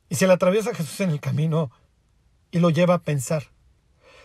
y 0.08 0.14
se 0.14 0.26
le 0.26 0.32
atraviesa 0.32 0.74
Jesús 0.74 0.98
en 1.02 1.10
el 1.10 1.20
camino 1.20 1.70
y 2.50 2.60
lo 2.60 2.70
lleva 2.70 2.94
a 2.94 3.02
pensar. 3.02 3.42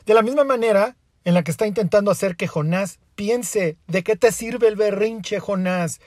De 0.05 0.13
la 0.13 0.21
misma 0.21 0.45
manera 0.45 0.95
en 1.25 1.33
la 1.33 1.43
que 1.43 1.51
está 1.51 1.67
intentando 1.67 2.09
hacer 2.09 2.37
que 2.37 2.47
Jonás 2.47 2.99
piense, 3.15 3.77
¿de 3.87 4.03
qué 4.03 4.15
te 4.15 4.31
sirve 4.31 4.67
el 4.67 4.75
berrinche, 4.75 5.39
Jonás? 5.39 5.99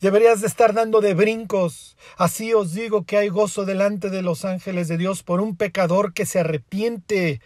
Deberías 0.00 0.40
de 0.40 0.46
estar 0.46 0.74
dando 0.74 1.00
de 1.00 1.14
brincos. 1.14 1.96
Así 2.16 2.52
os 2.52 2.72
digo 2.72 3.04
que 3.04 3.16
hay 3.16 3.28
gozo 3.28 3.64
delante 3.64 4.10
de 4.10 4.22
los 4.22 4.44
ángeles 4.44 4.88
de 4.88 4.98
Dios 4.98 5.22
por 5.22 5.40
un 5.40 5.56
pecador 5.56 6.12
que 6.12 6.26
se 6.26 6.40
arrepiente. 6.40 7.40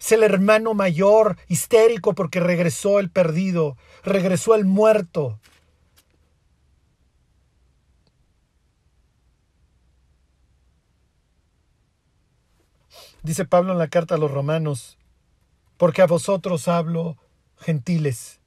Es 0.00 0.12
el 0.12 0.22
hermano 0.22 0.74
mayor, 0.74 1.36
histérico 1.48 2.14
porque 2.14 2.40
regresó 2.40 2.98
el 2.98 3.10
perdido, 3.10 3.76
regresó 4.02 4.54
el 4.54 4.64
muerto. 4.64 5.38
Dice 13.22 13.46
Pablo 13.46 13.72
en 13.72 13.78
la 13.78 13.88
carta 13.88 14.16
a 14.16 14.18
los 14.18 14.30
romanos, 14.30 14.98
porque 15.78 16.02
a 16.02 16.06
vosotros 16.06 16.68
hablo, 16.68 17.16
gentiles, 17.64 18.40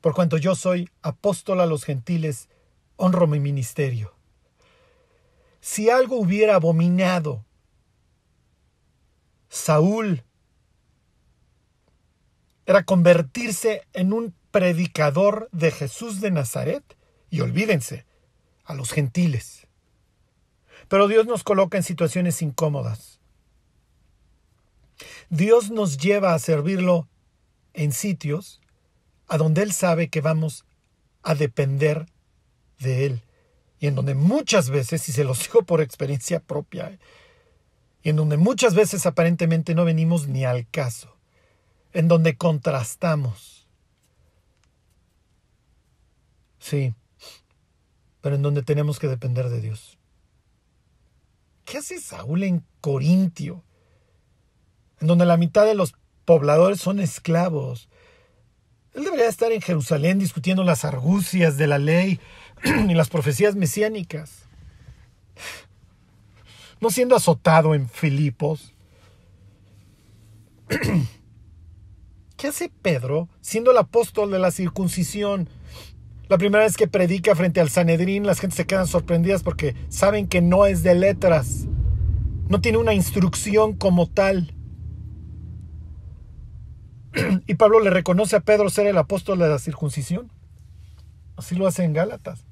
por 0.00 0.14
cuanto 0.14 0.36
yo 0.36 0.54
soy 0.54 0.88
apóstol 1.02 1.60
a 1.60 1.66
los 1.66 1.84
gentiles, 1.84 2.48
honro 2.96 3.26
mi 3.26 3.40
ministerio. 3.40 4.14
Si 5.60 5.90
algo 5.90 6.16
hubiera 6.16 6.54
abominado 6.54 7.44
Saúl 9.48 10.24
era 12.66 12.84
convertirse 12.84 13.82
en 13.94 14.12
un 14.12 14.34
predicador 14.50 15.48
de 15.52 15.70
Jesús 15.70 16.20
de 16.20 16.30
Nazaret 16.30 16.84
y 17.30 17.40
olvídense, 17.40 18.06
a 18.64 18.74
los 18.74 18.92
gentiles. 18.92 19.66
Pero 20.88 21.08
Dios 21.08 21.26
nos 21.26 21.42
coloca 21.42 21.78
en 21.78 21.82
situaciones 21.82 22.42
incómodas. 22.42 23.20
Dios 25.30 25.70
nos 25.70 25.96
lleva 25.96 26.34
a 26.34 26.38
servirlo 26.38 27.08
en 27.78 27.92
sitios 27.92 28.60
a 29.28 29.38
donde 29.38 29.62
Él 29.62 29.72
sabe 29.72 30.08
que 30.08 30.20
vamos 30.20 30.64
a 31.22 31.34
depender 31.36 32.06
de 32.80 33.06
Él 33.06 33.22
y 33.78 33.86
en 33.86 33.94
donde 33.94 34.14
muchas 34.14 34.68
veces, 34.70 35.08
y 35.08 35.12
se 35.12 35.22
los 35.22 35.38
digo 35.44 35.62
por 35.62 35.80
experiencia 35.80 36.40
propia, 36.40 36.90
¿eh? 36.90 36.98
y 38.02 38.10
en 38.10 38.16
donde 38.16 38.36
muchas 38.36 38.74
veces 38.74 39.06
aparentemente 39.06 39.74
no 39.74 39.84
venimos 39.84 40.26
ni 40.26 40.44
al 40.44 40.68
caso, 40.68 41.16
en 41.92 42.08
donde 42.08 42.36
contrastamos. 42.36 43.68
Sí, 46.58 46.94
pero 48.20 48.34
en 48.34 48.42
donde 48.42 48.62
tenemos 48.62 48.98
que 48.98 49.06
depender 49.06 49.48
de 49.48 49.60
Dios. 49.60 49.98
¿Qué 51.64 51.78
hace 51.78 52.00
Saúl 52.00 52.42
en 52.42 52.64
Corintio? 52.80 53.62
En 55.00 55.06
donde 55.06 55.26
la 55.26 55.36
mitad 55.36 55.64
de 55.64 55.74
los 55.74 55.94
pobladores 56.28 56.78
son 56.78 57.00
esclavos. 57.00 57.88
Él 58.92 59.04
debería 59.04 59.30
estar 59.30 59.50
en 59.50 59.62
Jerusalén 59.62 60.18
discutiendo 60.18 60.62
las 60.62 60.84
argucias 60.84 61.56
de 61.56 61.66
la 61.66 61.78
ley 61.78 62.20
y 62.86 62.92
las 62.92 63.08
profecías 63.08 63.56
mesiánicas. 63.56 64.42
No 66.82 66.90
siendo 66.90 67.16
azotado 67.16 67.74
en 67.74 67.88
Filipos. 67.88 68.74
¿Qué 72.36 72.48
hace 72.48 72.70
Pedro 72.82 73.30
siendo 73.40 73.70
el 73.70 73.78
apóstol 73.78 74.30
de 74.30 74.38
la 74.38 74.50
circuncisión? 74.50 75.48
La 76.28 76.36
primera 76.36 76.64
vez 76.64 76.76
que 76.76 76.88
predica 76.88 77.34
frente 77.36 77.62
al 77.62 77.70
Sanedrín, 77.70 78.26
las 78.26 78.38
gentes 78.38 78.58
se 78.58 78.66
quedan 78.66 78.86
sorprendidas 78.86 79.42
porque 79.42 79.74
saben 79.88 80.28
que 80.28 80.42
no 80.42 80.66
es 80.66 80.82
de 80.82 80.94
letras. 80.94 81.64
No 82.50 82.60
tiene 82.60 82.76
una 82.76 82.92
instrucción 82.92 83.72
como 83.72 84.10
tal. 84.10 84.52
Y 87.46 87.54
Pablo 87.54 87.80
le 87.80 87.90
reconoce 87.90 88.36
a 88.36 88.40
Pedro 88.40 88.70
ser 88.70 88.86
el 88.86 88.98
apóstol 88.98 89.38
de 89.38 89.48
la 89.48 89.58
circuncisión. 89.58 90.30
Así 91.36 91.54
lo 91.54 91.66
hace 91.66 91.84
en 91.84 91.92
Gálatas. 91.92 92.44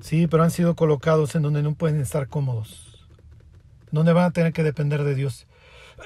Sí, 0.00 0.28
pero 0.28 0.44
han 0.44 0.50
sido 0.50 0.76
colocados 0.76 1.34
en 1.34 1.42
donde 1.42 1.62
no 1.62 1.74
pueden 1.74 2.00
estar 2.00 2.28
cómodos. 2.28 3.08
Donde 3.90 4.12
van 4.12 4.24
a 4.26 4.30
tener 4.30 4.52
que 4.52 4.62
depender 4.62 5.02
de 5.02 5.14
Dios. 5.14 5.46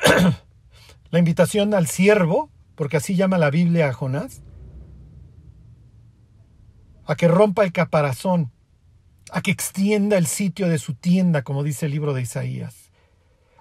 la 1.10 1.18
invitación 1.18 1.74
al 1.74 1.86
siervo, 1.86 2.50
porque 2.76 2.96
así 2.96 3.14
llama 3.14 3.36
la 3.36 3.50
Biblia 3.50 3.88
a 3.88 3.92
Jonás, 3.92 4.42
a 7.04 7.16
que 7.16 7.28
rompa 7.28 7.64
el 7.64 7.72
caparazón, 7.72 8.52
a 9.32 9.42
que 9.42 9.50
extienda 9.50 10.16
el 10.16 10.26
sitio 10.26 10.68
de 10.68 10.78
su 10.78 10.94
tienda, 10.94 11.42
como 11.42 11.62
dice 11.62 11.86
el 11.86 11.92
libro 11.92 12.14
de 12.14 12.22
Isaías, 12.22 12.90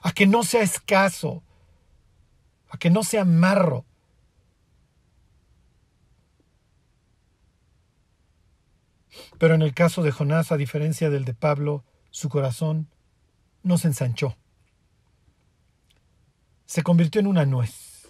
a 0.02 0.12
que 0.13 0.28
no 0.28 0.43
sea 0.43 0.62
escaso, 0.62 1.43
a 2.69 2.77
que 2.77 2.89
no 2.89 3.03
sea 3.03 3.25
marro. 3.25 3.86
Pero 9.38 9.55
en 9.55 9.62
el 9.62 9.73
caso 9.73 10.03
de 10.03 10.12
Jonás, 10.12 10.51
a 10.51 10.58
diferencia 10.58 11.10
del 11.10 11.25
de 11.25 11.34
Pablo, 11.34 11.84
su 12.12 12.29
corazón 12.29 12.88
no 13.63 13.77
se 13.77 13.88
ensanchó. 13.88 14.38
Se 16.65 16.84
convirtió 16.84 17.19
en 17.21 17.27
una 17.27 17.45
nuez. 17.45 18.08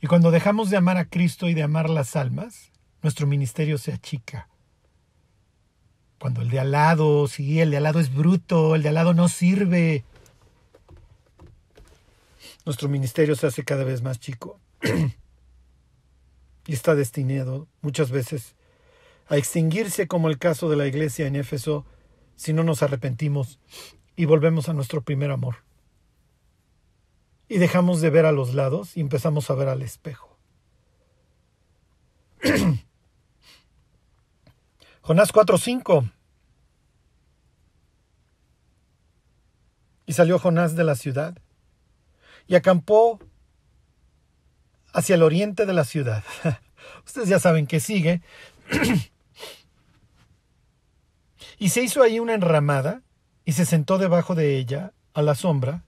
Y 0.00 0.06
cuando 0.06 0.30
dejamos 0.30 0.70
de 0.70 0.76
amar 0.76 0.96
a 0.96 1.08
Cristo 1.08 1.48
y 1.48 1.54
de 1.54 1.62
amar 1.62 1.90
las 1.90 2.16
almas, 2.16 2.72
nuestro 3.02 3.26
ministerio 3.26 3.78
se 3.78 3.92
achica. 3.92 4.48
Cuando 6.18 6.40
el 6.40 6.50
de 6.50 6.60
al 6.60 6.72
lado, 6.72 7.28
sí, 7.28 7.60
el 7.60 7.70
de 7.70 7.76
al 7.76 7.82
lado 7.82 8.00
es 8.00 8.12
bruto, 8.12 8.74
el 8.74 8.82
de 8.82 8.88
al 8.88 8.94
lado 8.94 9.14
no 9.14 9.28
sirve, 9.28 10.04
nuestro 12.66 12.88
ministerio 12.88 13.36
se 13.36 13.46
hace 13.46 13.64
cada 13.64 13.84
vez 13.84 14.02
más 14.02 14.18
chico 14.18 14.60
y 16.66 16.72
está 16.72 16.96
destinado 16.96 17.68
muchas 17.80 18.10
veces 18.10 18.56
a 19.28 19.36
extinguirse 19.36 20.08
como 20.08 20.28
el 20.28 20.38
caso 20.38 20.68
de 20.68 20.76
la 20.76 20.86
iglesia 20.86 21.26
en 21.28 21.36
Éfeso 21.36 21.86
si 22.34 22.52
no 22.52 22.64
nos 22.64 22.82
arrepentimos 22.82 23.60
y 24.16 24.24
volvemos 24.24 24.68
a 24.68 24.72
nuestro 24.72 25.00
primer 25.02 25.30
amor. 25.30 25.64
Y 27.48 27.58
dejamos 27.58 28.00
de 28.00 28.10
ver 28.10 28.26
a 28.26 28.32
los 28.32 28.54
lados 28.54 28.96
y 28.96 29.00
empezamos 29.00 29.48
a 29.50 29.54
ver 29.54 29.68
al 29.68 29.82
espejo. 29.82 30.36
Jonás 35.02 35.32
4:5 35.32 36.10
Y 40.06 40.12
salió 40.12 40.38
Jonás 40.38 40.74
de 40.76 40.84
la 40.84 40.96
ciudad 40.96 41.36
y 42.46 42.54
acampó 42.54 43.20
hacia 44.92 45.14
el 45.14 45.22
oriente 45.22 45.66
de 45.66 45.72
la 45.72 45.84
ciudad. 45.84 46.24
Ustedes 47.06 47.28
ya 47.28 47.38
saben 47.38 47.66
que 47.66 47.80
sigue. 47.80 48.22
y 51.58 51.68
se 51.68 51.82
hizo 51.82 52.02
ahí 52.02 52.20
una 52.20 52.34
enramada 52.34 53.02
y 53.44 53.52
se 53.52 53.64
sentó 53.64 53.98
debajo 53.98 54.34
de 54.34 54.56
ella, 54.56 54.92
a 55.14 55.22
la 55.22 55.34
sombra, 55.34 55.84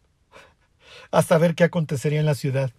hasta 1.10 1.38
ver 1.38 1.54
qué 1.54 1.64
acontecería 1.64 2.20
en 2.20 2.26
la 2.26 2.34
ciudad. 2.34 2.72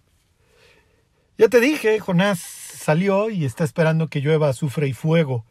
Ya 1.38 1.48
te 1.48 1.60
dije, 1.60 2.00
Jonás 2.00 2.40
salió 2.40 3.30
y 3.30 3.44
está 3.44 3.64
esperando 3.64 4.08
que 4.08 4.20
llueva 4.20 4.48
azufre 4.48 4.88
y 4.88 4.92
fuego. 4.92 5.44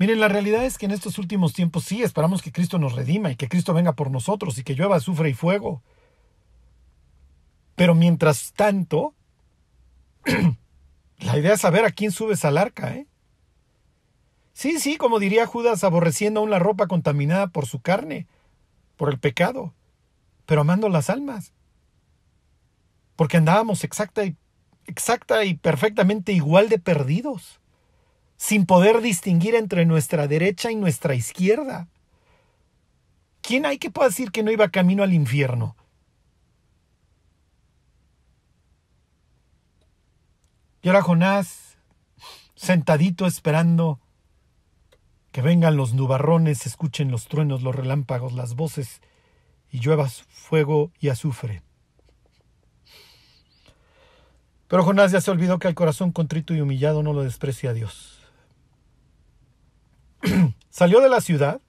Miren, 0.00 0.18
la 0.18 0.28
realidad 0.28 0.64
es 0.64 0.78
que 0.78 0.86
en 0.86 0.92
estos 0.92 1.18
últimos 1.18 1.52
tiempos 1.52 1.84
sí 1.84 2.02
esperamos 2.02 2.40
que 2.40 2.52
Cristo 2.52 2.78
nos 2.78 2.94
redima 2.94 3.32
y 3.32 3.36
que 3.36 3.50
Cristo 3.50 3.74
venga 3.74 3.92
por 3.92 4.10
nosotros 4.10 4.56
y 4.56 4.64
que 4.64 4.74
llueva 4.74 4.96
azufre 4.96 5.28
y 5.28 5.34
fuego. 5.34 5.82
Pero 7.76 7.94
mientras 7.94 8.54
tanto, 8.54 9.14
la 11.18 11.36
idea 11.36 11.52
es 11.52 11.60
saber 11.60 11.84
a 11.84 11.90
quién 11.90 12.12
subes 12.12 12.46
al 12.46 12.56
arca, 12.56 12.94
¿eh? 12.94 13.08
Sí, 14.54 14.78
sí, 14.78 14.96
como 14.96 15.18
diría 15.18 15.44
Judas, 15.44 15.84
aborreciendo 15.84 16.40
aún 16.40 16.48
la 16.48 16.58
ropa 16.58 16.86
contaminada 16.86 17.48
por 17.48 17.66
su 17.66 17.82
carne, 17.82 18.26
por 18.96 19.10
el 19.10 19.18
pecado, 19.18 19.74
pero 20.46 20.62
amando 20.62 20.88
las 20.88 21.10
almas. 21.10 21.52
Porque 23.16 23.36
andábamos 23.36 23.84
exacta 23.84 24.24
y, 24.24 24.34
exacta 24.86 25.44
y 25.44 25.58
perfectamente 25.58 26.32
igual 26.32 26.70
de 26.70 26.78
perdidos 26.78 27.59
sin 28.40 28.64
poder 28.64 29.02
distinguir 29.02 29.54
entre 29.54 29.84
nuestra 29.84 30.26
derecha 30.26 30.70
y 30.70 30.74
nuestra 30.74 31.14
izquierda. 31.14 31.88
¿Quién 33.42 33.66
hay 33.66 33.76
que 33.76 33.90
pueda 33.90 34.08
decir 34.08 34.32
que 34.32 34.42
no 34.42 34.50
iba 34.50 34.70
camino 34.70 35.02
al 35.02 35.12
infierno? 35.12 35.76
Y 40.80 40.88
ahora 40.88 41.02
Jonás, 41.02 41.76
sentadito 42.54 43.26
esperando 43.26 44.00
que 45.32 45.42
vengan 45.42 45.76
los 45.76 45.92
nubarrones, 45.92 46.64
escuchen 46.64 47.10
los 47.10 47.28
truenos, 47.28 47.60
los 47.60 47.76
relámpagos, 47.76 48.32
las 48.32 48.54
voces, 48.54 49.02
y 49.70 49.80
lluevas 49.80 50.22
fuego 50.22 50.92
y 50.98 51.10
azufre. 51.10 51.62
Pero 54.66 54.82
Jonás 54.82 55.12
ya 55.12 55.20
se 55.20 55.30
olvidó 55.30 55.58
que 55.58 55.68
al 55.68 55.74
corazón 55.74 56.10
contrito 56.10 56.54
y 56.54 56.62
humillado 56.62 57.02
no 57.02 57.12
lo 57.12 57.22
desprecia 57.22 57.70
a 57.70 57.74
Dios. 57.74 58.19
Salió 60.70 61.00
de 61.00 61.08
la 61.08 61.20
ciudad. 61.20 61.60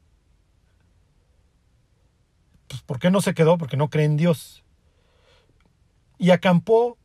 Pues, 2.67 2.81
¿Por 2.81 2.99
qué 2.99 3.11
no 3.11 3.21
se 3.21 3.33
quedó? 3.33 3.57
Porque 3.57 3.77
no 3.77 3.89
cree 3.89 4.05
en 4.05 4.17
Dios. 4.17 4.63
Y 6.17 6.31
acampó 6.31 6.97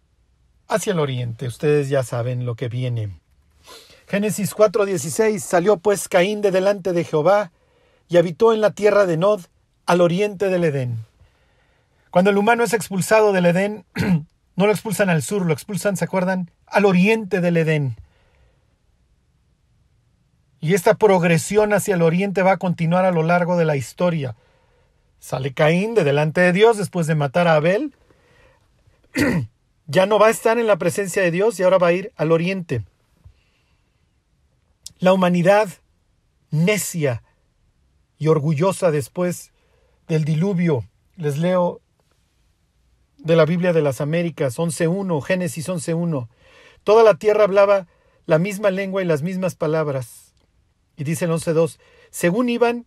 hacia 0.68 0.92
el 0.92 1.00
oriente. 1.00 1.46
Ustedes 1.46 1.88
ya 1.88 2.02
saben 2.02 2.46
lo 2.46 2.54
que 2.54 2.68
viene. 2.68 3.18
Génesis 4.06 4.54
4:16 4.54 5.40
Salió 5.40 5.78
pues 5.78 6.08
Caín 6.08 6.40
de 6.40 6.50
delante 6.50 6.92
de 6.92 7.04
Jehová 7.04 7.50
y 8.08 8.18
habitó 8.18 8.52
en 8.52 8.60
la 8.60 8.70
tierra 8.70 9.06
de 9.06 9.16
Nod, 9.16 9.40
al 9.84 10.00
oriente 10.00 10.48
del 10.48 10.64
Edén. 10.64 11.04
Cuando 12.10 12.30
el 12.30 12.38
humano 12.38 12.62
es 12.62 12.72
expulsado 12.72 13.32
del 13.32 13.46
Edén, 13.46 13.84
no 14.56 14.66
lo 14.66 14.72
expulsan 14.72 15.10
al 15.10 15.22
sur, 15.22 15.44
lo 15.44 15.52
expulsan, 15.52 15.96
¿se 15.96 16.04
acuerdan? 16.04 16.50
Al 16.66 16.84
oriente 16.84 17.40
del 17.40 17.56
Edén. 17.56 17.96
Y 20.60 20.74
esta 20.74 20.94
progresión 20.94 21.72
hacia 21.72 21.94
el 21.94 22.02
oriente 22.02 22.42
va 22.42 22.52
a 22.52 22.56
continuar 22.56 23.04
a 23.04 23.10
lo 23.10 23.22
largo 23.22 23.56
de 23.56 23.64
la 23.64 23.76
historia. 23.76 24.36
Sale 25.18 25.52
Caín 25.52 25.94
de 25.94 26.04
delante 26.04 26.40
de 26.40 26.52
Dios 26.52 26.76
después 26.76 27.06
de 27.06 27.14
matar 27.14 27.48
a 27.48 27.56
Abel. 27.56 27.94
ya 29.86 30.06
no 30.06 30.18
va 30.18 30.28
a 30.28 30.30
estar 30.30 30.58
en 30.58 30.66
la 30.66 30.76
presencia 30.76 31.22
de 31.22 31.30
Dios 31.30 31.58
y 31.58 31.62
ahora 31.62 31.78
va 31.78 31.88
a 31.88 31.92
ir 31.92 32.12
al 32.16 32.32
oriente. 32.32 32.84
La 34.98 35.12
humanidad 35.12 35.68
necia 36.50 37.22
y 38.18 38.28
orgullosa 38.28 38.90
después 38.90 39.52
del 40.08 40.24
diluvio. 40.24 40.84
Les 41.16 41.38
leo 41.38 41.80
de 43.18 43.36
la 43.36 43.44
Biblia 43.44 43.72
de 43.72 43.82
las 43.82 44.00
Américas 44.00 44.58
11.1, 44.58 45.20
Génesis 45.22 45.68
11.1. 45.68 46.28
Toda 46.84 47.02
la 47.02 47.14
tierra 47.14 47.44
hablaba 47.44 47.86
la 48.26 48.38
misma 48.38 48.70
lengua 48.70 49.02
y 49.02 49.06
las 49.06 49.22
mismas 49.22 49.54
palabras. 49.54 50.25
Y 50.96 51.04
dice 51.04 51.26
el 51.26 51.30
11.2, 51.30 51.78
según 52.10 52.48
iban 52.48 52.86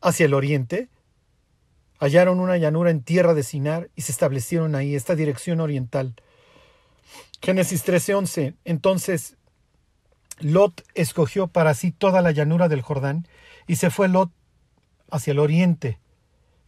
hacia 0.00 0.26
el 0.26 0.34
oriente, 0.34 0.88
hallaron 1.98 2.40
una 2.40 2.56
llanura 2.56 2.90
en 2.90 3.02
tierra 3.02 3.34
de 3.34 3.42
Sinar 3.42 3.90
y 3.94 4.02
se 4.02 4.12
establecieron 4.12 4.74
ahí, 4.74 4.94
esta 4.94 5.14
dirección 5.14 5.60
oriental. 5.60 6.14
Génesis 7.42 7.84
13:11. 7.84 8.54
Entonces 8.64 9.36
Lot 10.40 10.84
escogió 10.94 11.48
para 11.48 11.74
sí 11.74 11.92
toda 11.92 12.20
la 12.20 12.30
llanura 12.30 12.68
del 12.68 12.82
Jordán 12.82 13.26
y 13.66 13.76
se 13.76 13.90
fue 13.90 14.08
Lot 14.08 14.30
hacia 15.10 15.32
el 15.32 15.38
oriente 15.38 15.98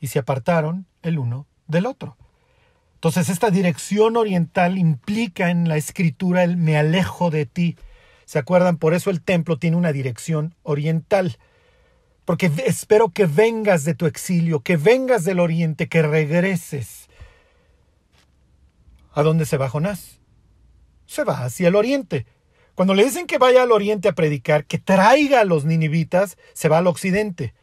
y 0.00 0.08
se 0.08 0.18
apartaron 0.18 0.86
el 1.02 1.18
uno 1.18 1.46
del 1.66 1.86
otro. 1.86 2.16
Entonces 2.94 3.28
esta 3.28 3.50
dirección 3.50 4.16
oriental 4.16 4.78
implica 4.78 5.50
en 5.50 5.68
la 5.68 5.76
escritura 5.76 6.44
el 6.44 6.56
me 6.56 6.76
alejo 6.76 7.30
de 7.30 7.46
ti. 7.46 7.76
¿Se 8.28 8.38
acuerdan? 8.38 8.76
Por 8.76 8.92
eso 8.92 9.08
el 9.08 9.22
templo 9.22 9.58
tiene 9.58 9.78
una 9.78 9.90
dirección 9.90 10.54
oriental. 10.62 11.38
Porque 12.26 12.52
espero 12.66 13.08
que 13.08 13.24
vengas 13.24 13.86
de 13.86 13.94
tu 13.94 14.04
exilio, 14.04 14.60
que 14.60 14.76
vengas 14.76 15.24
del 15.24 15.40
oriente, 15.40 15.88
que 15.88 16.02
regreses. 16.02 17.08
¿A 19.14 19.22
dónde 19.22 19.46
se 19.46 19.56
va 19.56 19.70
Jonás? 19.70 20.20
Se 21.06 21.24
va 21.24 21.42
hacia 21.42 21.68
el 21.68 21.74
oriente. 21.74 22.26
Cuando 22.74 22.92
le 22.92 23.04
dicen 23.04 23.26
que 23.26 23.38
vaya 23.38 23.62
al 23.62 23.72
oriente 23.72 24.08
a 24.08 24.14
predicar, 24.14 24.66
que 24.66 24.76
traiga 24.76 25.40
a 25.40 25.46
los 25.46 25.64
ninivitas, 25.64 26.36
se 26.52 26.68
va 26.68 26.76
al 26.76 26.86
occidente. 26.86 27.54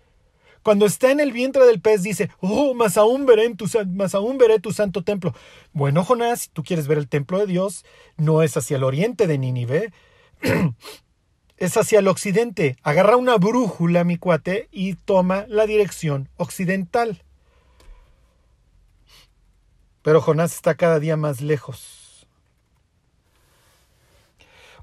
Cuando 0.64 0.88
está 0.88 1.12
en 1.12 1.20
el 1.20 1.32
vientre 1.32 1.64
del 1.64 1.80
pez 1.80 2.02
dice, 2.02 2.32
oh, 2.40 2.74
más 2.74 2.98
aún 2.98 3.28
veré, 3.28 3.54
tu, 3.54 3.68
más 3.90 4.16
aún 4.16 4.40
veré 4.40 4.60
tu 4.60 4.74
santo 4.74 5.04
templo. 5.04 5.36
Bueno, 5.74 6.04
Jonás, 6.04 6.40
si 6.40 6.50
tú 6.50 6.64
quieres 6.64 6.88
ver 6.88 6.98
el 6.98 7.08
templo 7.08 7.38
de 7.38 7.46
Dios, 7.46 7.86
no 8.18 8.42
es 8.42 8.58
hacia 8.58 8.78
el 8.78 8.84
oriente 8.84 9.28
de 9.28 9.38
Nínive, 9.38 9.94
es 11.58 11.78
hacia 11.78 12.00
el 12.00 12.08
occidente. 12.08 12.78
Agarra 12.84 13.18
una 13.18 13.38
brújula, 13.38 14.04
mi 14.04 14.18
cuate, 14.18 14.68
y 14.72 14.96
toma 14.96 15.46
la 15.48 15.66
dirección 15.66 16.30
occidental. 16.38 17.24
Pero 20.02 20.22
Jonás 20.22 20.54
está 20.54 20.76
cada 20.76 21.00
día 21.00 21.18
más 21.18 21.42
lejos. 21.42 22.28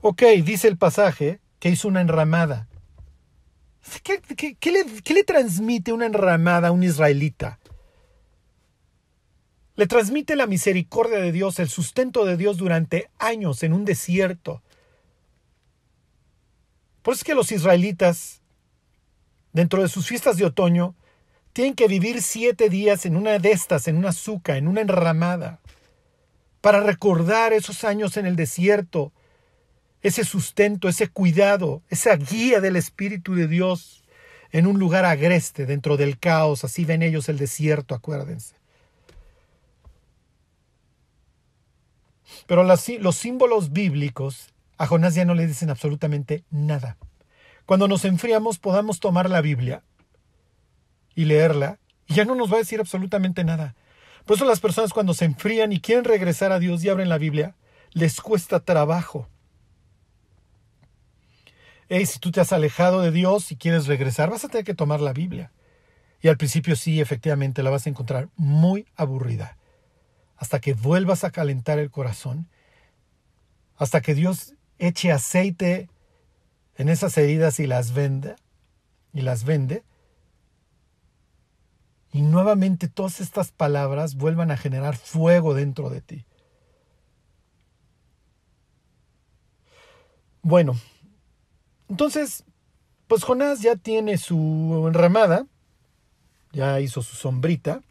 Ok, 0.00 0.22
dice 0.44 0.66
el 0.66 0.76
pasaje 0.76 1.38
que 1.60 1.68
hizo 1.68 1.86
una 1.86 2.00
enramada. 2.00 2.66
¿Qué, 4.02 4.20
le, 5.14 5.24
transmite 5.24 5.92
una 5.92 6.06
enramada 6.06 6.68
a 6.68 6.72
un 6.72 6.82
israelita? 6.82 7.60
Le 9.76 9.86
transmite 9.86 10.34
la 10.34 10.48
misericordia 10.48 11.18
de 11.18 11.30
Dios, 11.30 11.60
el 11.60 11.68
sustento 11.68 12.24
de 12.24 12.36
Dios 12.36 12.56
durante 12.56 13.10
años 13.18 13.62
en 13.62 13.72
un 13.72 13.84
desierto. 13.84 14.60
Por 17.02 17.12
eso 17.12 17.20
es 17.20 17.24
que 17.24 17.34
los 17.34 17.52
israelitas, 17.52 18.40
dentro 19.52 19.82
de 19.82 19.88
sus 19.88 20.06
fiestas 20.06 20.36
de 20.36 20.44
otoño, 20.44 20.94
tienen 21.52 21.74
que 21.74 21.88
vivir 21.88 22.22
siete 22.22 22.68
días 22.68 23.04
en 23.04 23.16
una 23.16 23.38
de 23.38 23.50
estas, 23.50 23.88
en 23.88 23.96
una 23.96 24.10
azúcar, 24.10 24.56
en 24.56 24.68
una 24.68 24.80
enramada, 24.80 25.60
para 26.60 26.80
recordar 26.80 27.52
esos 27.52 27.84
años 27.84 28.16
en 28.16 28.24
el 28.24 28.36
desierto, 28.36 29.12
ese 30.00 30.24
sustento, 30.24 30.88
ese 30.88 31.08
cuidado, 31.08 31.82
esa 31.88 32.16
guía 32.16 32.60
del 32.60 32.76
Espíritu 32.76 33.34
de 33.34 33.48
Dios 33.48 34.02
en 34.52 34.66
un 34.66 34.78
lugar 34.78 35.04
agreste, 35.04 35.66
dentro 35.66 35.96
del 35.96 36.18
caos, 36.18 36.64
así 36.64 36.84
ven 36.84 37.02
ellos 37.02 37.28
el 37.28 37.38
desierto, 37.38 37.94
acuérdense. 37.94 38.54
Pero 42.46 42.62
los 42.64 43.16
símbolos 43.16 43.72
bíblicos 43.72 44.52
a 44.82 44.86
Jonás 44.86 45.14
ya 45.14 45.24
no 45.24 45.34
le 45.34 45.46
dicen 45.46 45.70
absolutamente 45.70 46.44
nada. 46.50 46.96
Cuando 47.66 47.88
nos 47.88 48.04
enfriamos 48.04 48.58
podamos 48.58 49.00
tomar 49.00 49.30
la 49.30 49.40
Biblia 49.40 49.82
y 51.14 51.24
leerla 51.26 51.78
y 52.06 52.14
ya 52.14 52.24
no 52.24 52.34
nos 52.34 52.50
va 52.50 52.56
a 52.56 52.60
decir 52.60 52.80
absolutamente 52.80 53.44
nada. 53.44 53.76
Por 54.24 54.36
eso 54.36 54.44
las 54.44 54.60
personas 54.60 54.92
cuando 54.92 55.14
se 55.14 55.24
enfrían 55.24 55.72
y 55.72 55.80
quieren 55.80 56.04
regresar 56.04 56.52
a 56.52 56.58
Dios 56.58 56.82
y 56.82 56.88
abren 56.88 57.08
la 57.08 57.18
Biblia, 57.18 57.54
les 57.92 58.20
cuesta 58.20 58.60
trabajo 58.60 59.28
si 62.06 62.18
tú 62.18 62.30
te 62.30 62.40
has 62.40 62.52
alejado 62.52 63.02
de 63.02 63.10
Dios 63.10 63.52
y 63.52 63.56
quieres 63.56 63.86
regresar, 63.86 64.30
vas 64.30 64.44
a 64.44 64.48
tener 64.48 64.64
que 64.64 64.74
tomar 64.74 65.00
la 65.00 65.12
Biblia. 65.12 65.52
Y 66.22 66.28
al 66.28 66.38
principio 66.38 66.74
sí, 66.74 67.00
efectivamente, 67.00 67.62
la 67.62 67.70
vas 67.70 67.86
a 67.86 67.90
encontrar 67.90 68.30
muy 68.36 68.86
aburrida. 68.96 69.58
Hasta 70.36 70.60
que 70.60 70.72
vuelvas 70.72 71.24
a 71.24 71.30
calentar 71.30 71.78
el 71.78 71.90
corazón. 71.90 72.48
Hasta 73.76 74.00
que 74.00 74.14
Dios 74.14 74.54
eche 74.82 75.12
aceite 75.12 75.88
en 76.76 76.88
esas 76.88 77.16
heridas 77.16 77.60
y 77.60 77.66
las 77.66 77.94
vende. 77.94 78.34
Y 79.12 79.20
las 79.20 79.44
vende. 79.44 79.84
Y 82.12 82.22
nuevamente 82.22 82.88
todas 82.88 83.20
estas 83.20 83.52
palabras 83.52 84.16
vuelvan 84.16 84.50
a 84.50 84.56
generar 84.56 84.96
fuego 84.96 85.54
dentro 85.54 85.88
de 85.88 86.00
ti. 86.00 86.26
Bueno, 90.42 90.76
entonces, 91.88 92.44
pues 93.06 93.22
Jonás 93.22 93.60
ya 93.60 93.76
tiene 93.76 94.18
su 94.18 94.84
enramada, 94.88 95.46
ya 96.52 96.80
hizo 96.80 97.02
su 97.02 97.14
sombrita. 97.14 97.82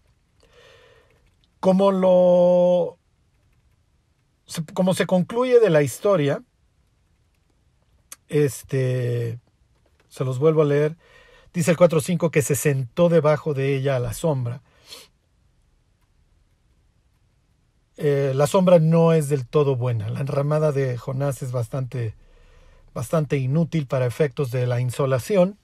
Como 1.61 1.91
lo. 1.91 2.97
Como 4.73 4.93
se 4.93 5.05
concluye 5.05 5.61
de 5.61 5.69
la 5.69 5.81
historia, 5.81 6.43
este. 8.31 9.39
Se 10.09 10.25
los 10.25 10.39
vuelvo 10.39 10.63
a 10.63 10.65
leer. 10.65 10.97
Dice 11.53 11.71
el 11.71 11.77
4.5 11.77 12.31
que 12.31 12.41
se 12.41 12.55
sentó 12.55 13.09
debajo 13.09 13.53
de 13.53 13.75
ella 13.75 13.97
a 13.97 13.99
la 13.99 14.13
sombra. 14.13 14.61
Eh, 17.97 18.31
la 18.35 18.47
sombra 18.47 18.79
no 18.79 19.13
es 19.13 19.29
del 19.29 19.45
todo 19.47 19.75
buena. 19.75 20.09
La 20.09 20.21
enramada 20.21 20.71
de 20.71 20.97
Jonás 20.97 21.43
es 21.43 21.51
bastante 21.51 22.15
bastante 22.93 23.37
inútil 23.37 23.87
para 23.87 24.05
efectos 24.05 24.51
de 24.51 24.67
la 24.67 24.79
insolación. 24.79 25.57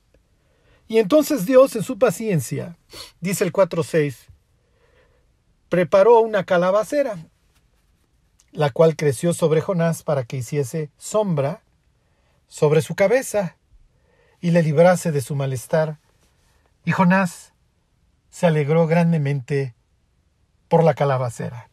Y 0.88 1.00
entonces 1.00 1.46
Dios, 1.46 1.76
en 1.76 1.84
su 1.84 1.98
paciencia, 1.98 2.78
dice 3.20 3.44
el 3.44 3.52
4.6, 3.52 4.16
preparó 5.70 6.22
una 6.22 6.46
calabacera, 6.46 7.28
la 8.52 8.70
cual 8.70 8.96
creció 8.96 9.34
sobre 9.34 9.62
Jonás 9.62 10.04
para 10.04 10.24
que 10.24 10.38
hiciese 10.38 10.90
sombra 10.98 11.62
sobre 12.48 12.82
su 12.82 12.96
cabeza 12.96 13.58
y 14.40 14.52
le 14.52 14.64
librase 14.64 15.12
de 15.12 15.22
su 15.22 15.36
malestar. 15.36 16.00
Y 16.86 16.92
Jonás 16.92 17.54
se 18.30 18.48
alegró 18.48 18.88
grandemente 18.88 19.76
por 20.68 20.84
la 20.84 20.94
calabacera. 20.94 21.70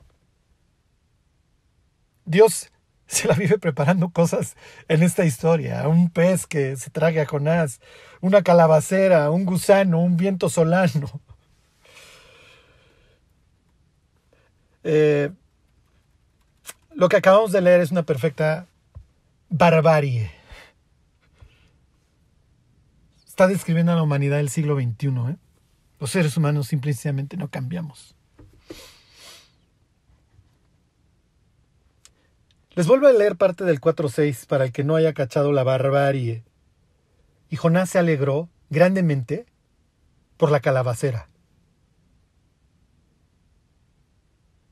Dios 2.24 2.70
se 3.06 3.28
la 3.28 3.34
vive 3.34 3.58
preparando 3.58 4.08
cosas 4.10 4.56
en 4.88 5.02
esta 5.02 5.24
historia. 5.24 5.86
Un 5.88 6.10
pez 6.10 6.46
que 6.46 6.76
se 6.76 6.90
trague 6.90 7.20
a 7.20 7.26
Jonás, 7.26 7.80
una 8.20 8.42
calabacera, 8.42 9.30
un 9.30 9.44
gusano, 9.44 10.00
un 10.00 10.16
viento 10.16 10.48
solano. 10.48 11.20
Eh, 14.86 15.30
lo 16.94 17.08
que 17.08 17.16
acabamos 17.16 17.52
de 17.52 17.62
leer 17.62 17.80
es 17.80 17.90
una 17.90 18.02
perfecta 18.02 18.66
barbarie. 19.48 20.30
Está 23.34 23.48
describiendo 23.48 23.90
a 23.90 23.96
la 23.96 24.02
humanidad 24.04 24.36
del 24.36 24.48
siglo 24.48 24.76
XXI. 24.76 25.08
¿eh? 25.08 25.36
Los 25.98 26.12
seres 26.12 26.36
humanos 26.36 26.68
simplemente 26.68 27.36
no 27.36 27.50
cambiamos. 27.50 28.14
Les 32.76 32.86
vuelvo 32.86 33.08
a 33.08 33.12
leer 33.12 33.34
parte 33.34 33.64
del 33.64 33.80
4.6 33.80 34.46
para 34.46 34.66
el 34.66 34.70
que 34.70 34.84
no 34.84 34.94
haya 34.94 35.14
cachado 35.14 35.50
la 35.50 35.64
barbarie. 35.64 36.44
Y 37.50 37.56
Jonás 37.56 37.90
se 37.90 37.98
alegró 37.98 38.50
grandemente 38.70 39.46
por 40.36 40.52
la 40.52 40.60
calabacera. 40.60 41.28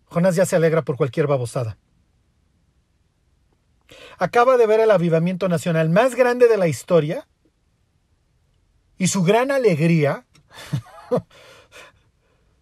Jonás 0.04 0.36
ya 0.36 0.46
se 0.46 0.54
alegra 0.54 0.82
por 0.82 0.96
cualquier 0.96 1.26
babosada. 1.26 1.78
Acaba 4.18 4.56
de 4.56 4.68
ver 4.68 4.78
el 4.78 4.92
avivamiento 4.92 5.48
nacional 5.48 5.90
más 5.90 6.14
grande 6.14 6.46
de 6.46 6.58
la 6.58 6.68
historia 6.68 7.26
y 9.02 9.08
su 9.08 9.24
gran 9.24 9.50
alegría, 9.50 10.26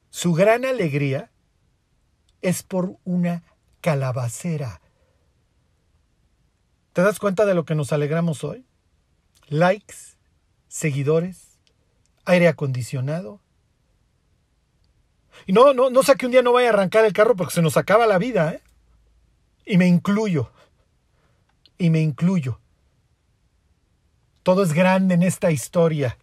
su 0.08 0.32
gran 0.32 0.64
alegría 0.64 1.30
es 2.40 2.62
por 2.62 2.96
una 3.04 3.42
calabacera. 3.82 4.80
¿Te 6.94 7.02
das 7.02 7.18
cuenta 7.18 7.44
de 7.44 7.52
lo 7.52 7.66
que 7.66 7.74
nos 7.74 7.92
alegramos 7.92 8.42
hoy? 8.42 8.64
Likes, 9.48 10.16
seguidores, 10.66 11.58
aire 12.24 12.48
acondicionado. 12.48 13.42
Y 15.44 15.52
no, 15.52 15.74
no, 15.74 15.90
no 15.90 16.02
sé 16.02 16.16
que 16.16 16.24
un 16.24 16.32
día 16.32 16.40
no 16.40 16.54
vaya 16.54 16.68
a 16.68 16.72
arrancar 16.72 17.04
el 17.04 17.12
carro 17.12 17.36
porque 17.36 17.52
se 17.52 17.60
nos 17.60 17.76
acaba 17.76 18.06
la 18.06 18.16
vida, 18.16 18.54
¿eh? 18.54 18.62
Y 19.66 19.76
me 19.76 19.86
incluyo. 19.86 20.50
Y 21.76 21.90
me 21.90 22.00
incluyo. 22.00 22.60
Todo 24.42 24.62
es 24.62 24.72
grande 24.72 25.16
en 25.16 25.22
esta 25.22 25.50
historia. 25.50 26.16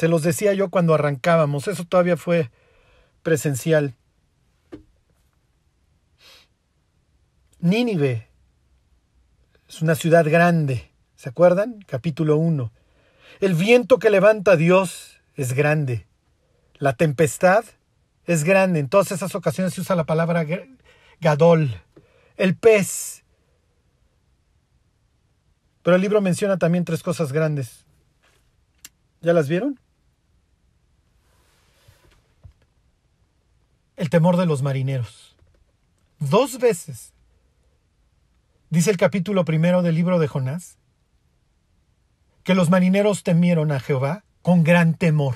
Se 0.00 0.08
los 0.08 0.22
decía 0.22 0.54
yo 0.54 0.70
cuando 0.70 0.94
arrancábamos, 0.94 1.68
eso 1.68 1.84
todavía 1.84 2.16
fue 2.16 2.50
presencial. 3.22 3.96
Nínive 7.58 8.26
es 9.68 9.82
una 9.82 9.94
ciudad 9.94 10.24
grande. 10.24 10.90
¿Se 11.16 11.28
acuerdan? 11.28 11.84
Capítulo 11.86 12.38
1. 12.38 12.72
El 13.40 13.52
viento 13.52 13.98
que 13.98 14.08
levanta 14.08 14.56
Dios 14.56 15.20
es 15.34 15.52
grande. 15.52 16.06
La 16.78 16.94
tempestad 16.94 17.66
es 18.24 18.44
grande. 18.44 18.80
En 18.80 18.88
todas 18.88 19.12
esas 19.12 19.34
ocasiones 19.34 19.74
se 19.74 19.82
usa 19.82 19.96
la 19.96 20.04
palabra 20.04 20.46
gadol. 21.20 21.78
El 22.38 22.56
pez. 22.56 23.22
Pero 25.82 25.96
el 25.96 26.00
libro 26.00 26.22
menciona 26.22 26.56
también 26.56 26.86
tres 26.86 27.02
cosas 27.02 27.34
grandes. 27.34 27.84
¿Ya 29.20 29.34
las 29.34 29.46
vieron? 29.46 29.78
El 34.00 34.08
temor 34.08 34.38
de 34.38 34.46
los 34.46 34.62
marineros. 34.62 35.36
Dos 36.20 36.58
veces. 36.58 37.12
Dice 38.70 38.90
el 38.90 38.96
capítulo 38.96 39.44
primero 39.44 39.82
del 39.82 39.94
libro 39.94 40.18
de 40.18 40.26
Jonás 40.26 40.78
que 42.42 42.54
los 42.54 42.70
marineros 42.70 43.24
temieron 43.24 43.70
a 43.72 43.78
Jehová 43.78 44.24
con 44.40 44.64
gran 44.64 44.94
temor. 44.94 45.34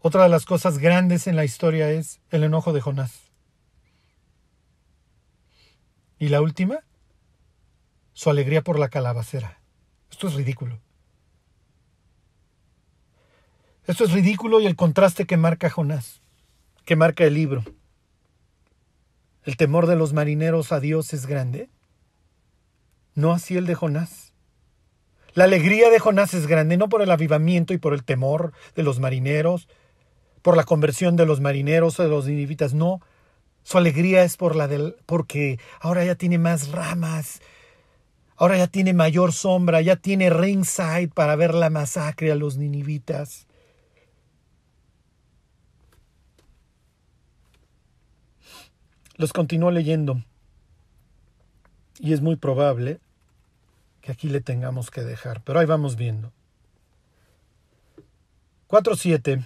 Otra 0.00 0.24
de 0.24 0.28
las 0.28 0.44
cosas 0.44 0.76
grandes 0.76 1.26
en 1.26 1.34
la 1.34 1.46
historia 1.46 1.88
es 1.88 2.20
el 2.28 2.44
enojo 2.44 2.74
de 2.74 2.82
Jonás. 2.82 3.22
Y 6.18 6.28
la 6.28 6.42
última, 6.42 6.80
su 8.16 8.30
alegría 8.30 8.62
por 8.62 8.78
la 8.78 8.88
calabacera. 8.88 9.60
Esto 10.10 10.28
es 10.28 10.34
ridículo. 10.34 10.80
Esto 13.86 14.04
es 14.04 14.12
ridículo 14.12 14.58
y 14.58 14.66
el 14.66 14.74
contraste 14.74 15.26
que 15.26 15.36
marca 15.36 15.68
Jonás, 15.68 16.22
que 16.86 16.96
marca 16.96 17.24
el 17.24 17.34
libro. 17.34 17.62
El 19.44 19.58
temor 19.58 19.86
de 19.86 19.96
los 19.96 20.14
marineros 20.14 20.72
a 20.72 20.80
Dios 20.80 21.12
es 21.12 21.26
grande. 21.26 21.68
No 23.14 23.34
así 23.34 23.58
el 23.58 23.66
de 23.66 23.74
Jonás. 23.74 24.32
La 25.34 25.44
alegría 25.44 25.90
de 25.90 25.98
Jonás 25.98 26.32
es 26.32 26.46
grande, 26.46 26.78
no 26.78 26.88
por 26.88 27.02
el 27.02 27.10
avivamiento 27.10 27.74
y 27.74 27.78
por 27.78 27.92
el 27.92 28.02
temor 28.02 28.54
de 28.74 28.82
los 28.82 28.98
marineros, 28.98 29.68
por 30.40 30.56
la 30.56 30.64
conversión 30.64 31.16
de 31.16 31.26
los 31.26 31.42
marineros 31.42 32.00
o 32.00 32.02
de 32.02 32.08
los 32.08 32.26
ninivitas, 32.26 32.72
no, 32.72 33.02
su 33.62 33.76
alegría 33.76 34.24
es 34.24 34.38
por 34.38 34.56
la 34.56 34.68
del, 34.68 34.96
porque 35.04 35.60
ahora 35.80 36.02
ya 36.02 36.14
tiene 36.14 36.38
más 36.38 36.70
ramas, 36.70 37.42
ahora 38.36 38.56
ya 38.58 38.66
tiene 38.66 38.92
mayor 38.92 39.32
sombra, 39.32 39.80
ya 39.80 39.96
tiene 39.96 40.30
ringside 40.30 41.08
para 41.08 41.36
ver 41.36 41.54
la 41.54 41.70
masacre 41.70 42.32
a 42.32 42.34
los 42.34 42.56
ninivitas. 42.56 43.46
Los 49.16 49.32
continúo 49.32 49.70
leyendo 49.70 50.22
y 51.98 52.12
es 52.12 52.20
muy 52.20 52.36
probable 52.36 53.00
que 54.02 54.12
aquí 54.12 54.28
le 54.28 54.40
tengamos 54.40 54.90
que 54.90 55.02
dejar, 55.02 55.42
pero 55.42 55.58
ahí 55.58 55.66
vamos 55.66 55.96
viendo. 55.96 56.32
4.7. 58.68 59.44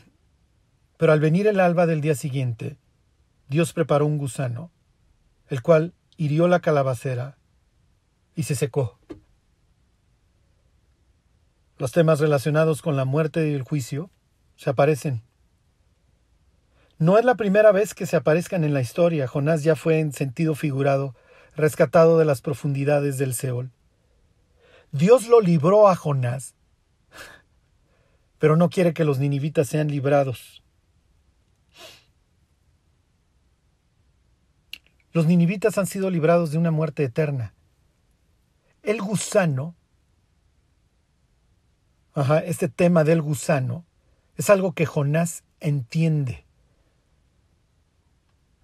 Pero 0.96 1.12
al 1.12 1.20
venir 1.20 1.46
el 1.46 1.60
alba 1.60 1.86
del 1.86 2.00
día 2.00 2.14
siguiente, 2.14 2.76
Dios 3.48 3.72
preparó 3.72 4.06
un 4.06 4.18
gusano, 4.18 4.70
el 5.48 5.62
cual 5.62 5.94
hirió 6.16 6.46
la 6.46 6.60
calabacera 6.60 7.38
y 8.40 8.42
se 8.42 8.54
secó. 8.54 8.98
Los 11.76 11.92
temas 11.92 12.20
relacionados 12.20 12.80
con 12.80 12.96
la 12.96 13.04
muerte 13.04 13.50
y 13.50 13.52
el 13.52 13.64
juicio 13.64 14.08
se 14.56 14.70
aparecen. 14.70 15.22
No 16.96 17.18
es 17.18 17.26
la 17.26 17.34
primera 17.34 17.70
vez 17.70 17.92
que 17.92 18.06
se 18.06 18.16
aparezcan 18.16 18.64
en 18.64 18.72
la 18.72 18.80
historia. 18.80 19.28
Jonás 19.28 19.62
ya 19.62 19.76
fue 19.76 20.00
en 20.00 20.14
sentido 20.14 20.54
figurado, 20.54 21.14
rescatado 21.54 22.18
de 22.18 22.24
las 22.24 22.40
profundidades 22.40 23.18
del 23.18 23.34
Seol. 23.34 23.72
Dios 24.90 25.28
lo 25.28 25.42
libró 25.42 25.90
a 25.90 25.94
Jonás, 25.94 26.54
pero 28.38 28.56
no 28.56 28.70
quiere 28.70 28.94
que 28.94 29.04
los 29.04 29.18
ninivitas 29.18 29.68
sean 29.68 29.88
librados. 29.88 30.62
Los 35.12 35.26
ninivitas 35.26 35.76
han 35.76 35.86
sido 35.86 36.08
librados 36.08 36.52
de 36.52 36.56
una 36.56 36.70
muerte 36.70 37.04
eterna. 37.04 37.52
El 38.82 39.00
gusano, 39.00 39.74
ajá, 42.14 42.38
este 42.40 42.68
tema 42.68 43.04
del 43.04 43.22
gusano, 43.22 43.84
es 44.36 44.50
algo 44.50 44.72
que 44.72 44.86
Jonás 44.86 45.44
entiende. 45.60 46.44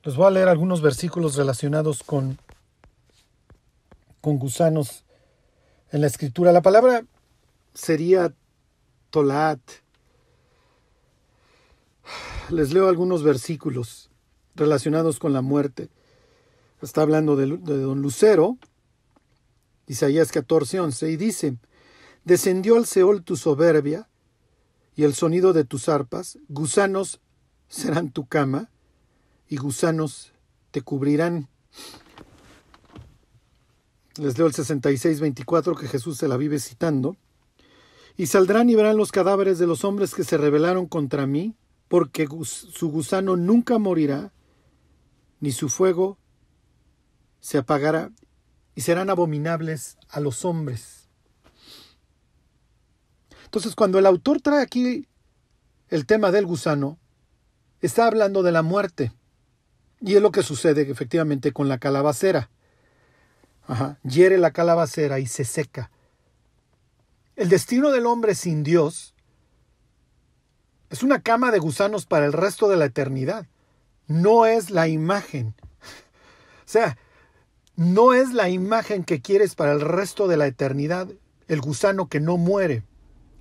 Les 0.02 0.16
voy 0.16 0.26
a 0.26 0.30
leer 0.30 0.48
algunos 0.48 0.80
versículos 0.82 1.36
relacionados 1.36 2.02
con, 2.02 2.38
con 4.20 4.38
gusanos 4.38 5.04
en 5.90 6.00
la 6.00 6.06
escritura. 6.06 6.52
La 6.52 6.62
palabra 6.62 7.04
sería 7.74 8.32
tolat. 9.10 9.60
Les 12.50 12.72
leo 12.72 12.88
algunos 12.88 13.22
versículos 13.22 14.10
relacionados 14.54 15.18
con 15.18 15.32
la 15.32 15.42
muerte 15.42 15.90
está 16.82 17.02
hablando 17.02 17.36
de, 17.36 17.56
don 17.56 18.02
Lucero, 18.02 18.58
Isaías 19.86 20.32
14, 20.32 20.80
11, 20.80 21.10
y 21.10 21.16
dice, 21.16 21.56
Descendió 22.24 22.76
al 22.76 22.86
Seol 22.86 23.22
tu 23.22 23.36
soberbia 23.36 24.08
y 24.96 25.04
el 25.04 25.14
sonido 25.14 25.52
de 25.52 25.64
tus 25.64 25.88
arpas, 25.88 26.38
gusanos 26.48 27.20
serán 27.68 28.10
tu 28.10 28.26
cama 28.26 28.70
y 29.48 29.56
gusanos 29.58 30.32
te 30.72 30.82
cubrirán. 30.82 31.48
Les 34.16 34.38
leo 34.38 34.46
el 34.46 34.54
66, 34.54 35.20
24 35.20 35.76
que 35.76 35.86
Jesús 35.86 36.18
se 36.18 36.26
la 36.26 36.36
vive 36.36 36.58
citando. 36.58 37.16
Y 38.16 38.26
saldrán 38.26 38.70
y 38.70 38.74
verán 38.74 38.96
los 38.96 39.12
cadáveres 39.12 39.58
de 39.58 39.66
los 39.66 39.84
hombres 39.84 40.14
que 40.14 40.24
se 40.24 40.38
rebelaron 40.38 40.86
contra 40.86 41.26
mí, 41.26 41.54
porque 41.86 42.26
su 42.42 42.90
gusano 42.90 43.36
nunca 43.36 43.78
morirá, 43.78 44.32
ni 45.38 45.52
su 45.52 45.68
fuego 45.68 46.18
se 47.40 47.58
apagará 47.58 48.10
y 48.76 48.82
serán 48.82 49.10
abominables 49.10 49.96
a 50.08 50.20
los 50.20 50.44
hombres. 50.44 51.08
Entonces, 53.46 53.74
cuando 53.74 53.98
el 53.98 54.06
autor 54.06 54.42
trae 54.42 54.62
aquí 54.62 55.08
el 55.88 56.04
tema 56.04 56.30
del 56.30 56.46
gusano, 56.46 56.98
está 57.80 58.06
hablando 58.06 58.42
de 58.42 58.52
la 58.52 58.62
muerte. 58.62 59.12
Y 60.00 60.14
es 60.14 60.22
lo 60.22 60.30
que 60.30 60.42
sucede 60.42 60.88
efectivamente 60.90 61.52
con 61.52 61.68
la 61.68 61.78
calabacera. 61.78 62.50
Ajá, 63.66 63.98
hiere 64.04 64.36
la 64.36 64.50
calabacera 64.50 65.18
y 65.20 65.26
se 65.26 65.44
seca. 65.44 65.90
El 67.34 67.48
destino 67.48 67.90
del 67.90 68.04
hombre 68.04 68.34
sin 68.34 68.62
Dios 68.62 69.14
es 70.90 71.02
una 71.02 71.22
cama 71.22 71.50
de 71.50 71.58
gusanos 71.60 72.04
para 72.04 72.26
el 72.26 72.34
resto 72.34 72.68
de 72.68 72.76
la 72.76 72.84
eternidad. 72.84 73.46
No 74.06 74.44
es 74.44 74.70
la 74.70 74.86
imagen. 74.86 75.54
O 76.58 76.68
sea, 76.68 76.98
no 77.76 78.14
es 78.14 78.32
la 78.32 78.48
imagen 78.48 79.04
que 79.04 79.20
quieres 79.20 79.54
para 79.54 79.72
el 79.72 79.80
resto 79.80 80.28
de 80.28 80.38
la 80.38 80.46
eternidad, 80.46 81.08
el 81.46 81.60
gusano 81.60 82.08
que 82.08 82.20
no 82.20 82.38
muere 82.38 82.82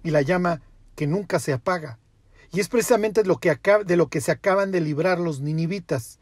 y 0.04 0.12
la 0.12 0.22
llama 0.22 0.62
que 0.96 1.08
nunca 1.08 1.40
se 1.40 1.54
apaga. 1.54 2.00
Y 2.52 2.60
es 2.60 2.68
precisamente 2.68 3.24
lo 3.24 3.38
que 3.38 3.58
de 3.86 3.96
lo 3.96 4.08
que 4.08 4.22
se 4.22 4.32
acaban 4.32 4.72
de 4.72 4.82
librar 4.82 5.20
los 5.20 5.40
ninivitas. 5.40 6.20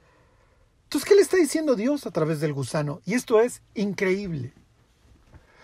Entonces, 0.84 1.10
¿qué 1.10 1.16
le 1.16 1.22
está 1.22 1.38
diciendo 1.38 1.76
Dios 1.76 2.06
a 2.06 2.12
través 2.12 2.40
del 2.40 2.54
gusano? 2.54 3.02
Y 3.06 3.16
esto 3.16 3.40
es 3.42 3.62
increíble. 3.74 4.54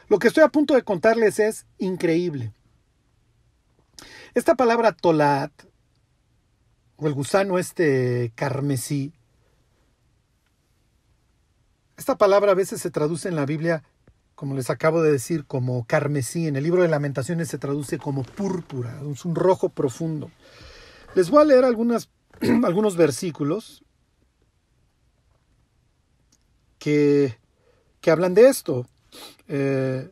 Lo 0.08 0.18
que 0.18 0.28
estoy 0.28 0.44
a 0.44 0.50
punto 0.50 0.74
de 0.74 0.84
contarles 0.84 1.40
es 1.40 1.68
increíble. 1.78 2.52
Esta 4.34 4.56
palabra 4.56 4.92
tolat, 4.92 5.52
o 6.98 7.08
el 7.08 7.14
gusano 7.14 7.60
este 7.60 8.32
carmesí, 8.36 9.14
esta 12.00 12.18
palabra 12.18 12.54
a 12.54 12.56
veces 12.56 12.80
se 12.80 12.92
traduce 12.92 13.28
en 13.28 13.36
la 13.36 13.46
Biblia, 13.46 13.84
como 14.34 14.56
les 14.56 14.70
acabo 14.70 15.02
de 15.02 15.12
decir, 15.12 15.44
como 15.46 15.86
carmesí. 15.86 16.48
En 16.48 16.56
el 16.56 16.64
libro 16.64 16.82
de 16.82 16.88
lamentaciones 16.88 17.50
se 17.50 17.58
traduce 17.58 17.98
como 17.98 18.24
púrpura, 18.24 19.02
es 19.12 19.26
un 19.26 19.36
rojo 19.36 19.68
profundo. 19.68 20.32
Les 21.14 21.30
voy 21.30 21.42
a 21.42 21.46
leer 21.46 21.66
algunos 21.66 22.96
versículos 22.96 23.84
que, 26.78 27.38
que 28.00 28.12
hablan 28.12 28.34
de 28.34 28.48
esto. 28.48 28.88
Eh, 29.50 30.10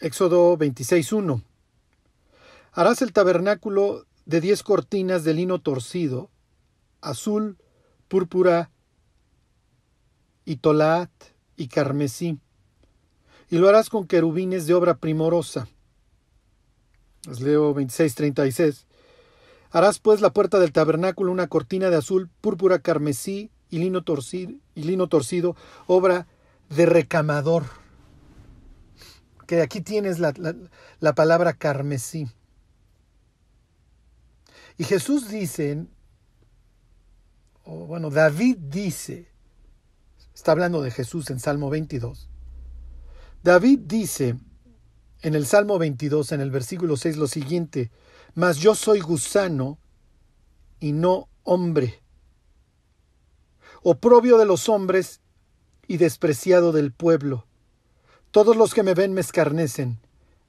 Éxodo 0.00 0.58
26.1. 0.58 1.44
Harás 2.72 3.00
el 3.00 3.12
tabernáculo 3.12 4.06
de 4.26 4.40
diez 4.40 4.64
cortinas 4.64 5.22
de 5.22 5.34
lino 5.34 5.60
torcido, 5.60 6.30
azul, 7.00 7.58
púrpura 8.08 8.72
y 10.48 10.56
tolat 10.56 11.10
y 11.58 11.68
carmesí, 11.68 12.38
y 13.50 13.58
lo 13.58 13.68
harás 13.68 13.90
con 13.90 14.06
querubines 14.06 14.66
de 14.66 14.72
obra 14.72 14.96
primorosa. 14.96 15.68
Les 17.26 17.42
leo 17.42 17.74
26:36. 17.74 18.86
Harás 19.70 19.98
pues 19.98 20.22
la 20.22 20.32
puerta 20.32 20.58
del 20.58 20.72
tabernáculo 20.72 21.32
una 21.32 21.48
cortina 21.48 21.90
de 21.90 21.96
azul, 21.96 22.30
púrpura, 22.40 22.78
carmesí 22.78 23.50
y 23.68 23.78
lino 23.78 24.02
torcido, 25.08 25.54
obra 25.86 26.26
de 26.70 26.86
recamador. 26.86 27.64
Que 29.46 29.60
aquí 29.60 29.82
tienes 29.82 30.18
la, 30.18 30.32
la 31.00 31.14
palabra 31.14 31.52
carmesí. 31.52 32.26
Y 34.78 34.84
Jesús 34.84 35.28
dice, 35.28 35.84
o 37.64 37.84
bueno, 37.84 38.08
David 38.08 38.56
dice, 38.56 39.28
está 40.38 40.52
hablando 40.52 40.82
de 40.82 40.92
Jesús 40.92 41.30
en 41.30 41.40
Salmo 41.40 41.68
22. 41.68 42.28
David 43.42 43.80
dice 43.86 44.36
en 45.22 45.34
el 45.34 45.46
Salmo 45.46 45.80
22, 45.80 46.30
en 46.30 46.40
el 46.40 46.52
versículo 46.52 46.96
6, 46.96 47.16
lo 47.16 47.26
siguiente, 47.26 47.90
mas 48.36 48.58
yo 48.58 48.76
soy 48.76 49.00
gusano 49.00 49.78
y 50.78 50.92
no 50.92 51.28
hombre, 51.42 52.00
oprobio 53.82 54.38
de 54.38 54.46
los 54.46 54.68
hombres 54.68 55.20
y 55.88 55.96
despreciado 55.96 56.70
del 56.70 56.92
pueblo. 56.92 57.48
Todos 58.30 58.56
los 58.56 58.74
que 58.74 58.84
me 58.84 58.94
ven 58.94 59.14
me 59.14 59.22
escarnecen, 59.22 59.98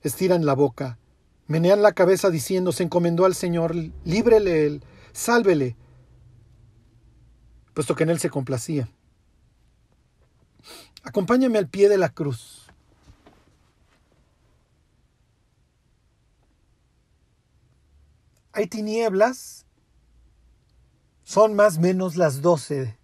estiran 0.03 0.45
la 0.45 0.53
boca, 0.53 0.99
menean 1.47 1.81
la 1.81 1.93
cabeza 1.93 2.29
diciendo, 2.29 2.73
se 2.73 2.83
encomendó 2.83 3.25
al 3.25 3.33
Señor, 3.33 3.73
líbrele 4.05 4.67
él, 4.67 4.83
sálvele, 5.13 5.75
puesto 7.73 7.95
que 7.95 8.03
en 8.03 8.11
él 8.11 8.19
se 8.19 8.29
complacía. 8.29 8.87
Acompáñame 11.03 11.57
al 11.57 11.67
pie 11.67 11.89
de 11.89 11.97
la 11.97 12.09
cruz. 12.09 12.67
Hay 18.51 18.67
tinieblas, 18.67 19.65
son 21.23 21.55
más 21.55 21.77
o 21.77 21.81
menos 21.81 22.15
las 22.17 22.41
doce. 22.41 22.97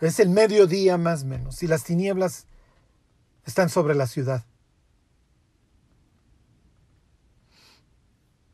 Es 0.00 0.18
el 0.18 0.30
mediodía 0.30 0.96
más 0.96 1.22
o 1.22 1.26
menos, 1.26 1.62
y 1.62 1.66
las 1.66 1.84
tinieblas 1.84 2.46
están 3.44 3.68
sobre 3.68 3.94
la 3.94 4.06
ciudad. 4.06 4.44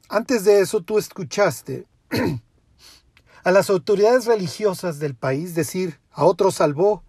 Antes 0.09 0.45
de 0.45 0.61
eso 0.61 0.82
tú 0.82 0.99
escuchaste 0.99 1.87
a 3.45 3.51
las 3.51 3.70
autoridades 3.70 4.26
religiosas 4.26 4.99
del 4.99 5.14
país 5.14 5.55
decir, 5.55 5.99
a 6.11 6.24
otro 6.24 6.51
salvó. 6.51 7.06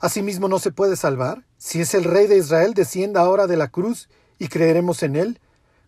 Asimismo 0.00 0.48
no 0.48 0.58
se 0.58 0.70
puede 0.70 0.96
salvar. 0.96 1.44
Si 1.56 1.80
es 1.80 1.94
el 1.94 2.04
rey 2.04 2.26
de 2.26 2.38
Israel, 2.38 2.74
descienda 2.74 3.20
ahora 3.20 3.46
de 3.46 3.56
la 3.56 3.68
cruz 3.68 4.08
y 4.38 4.48
creeremos 4.48 5.02
en 5.02 5.16
él. 5.16 5.40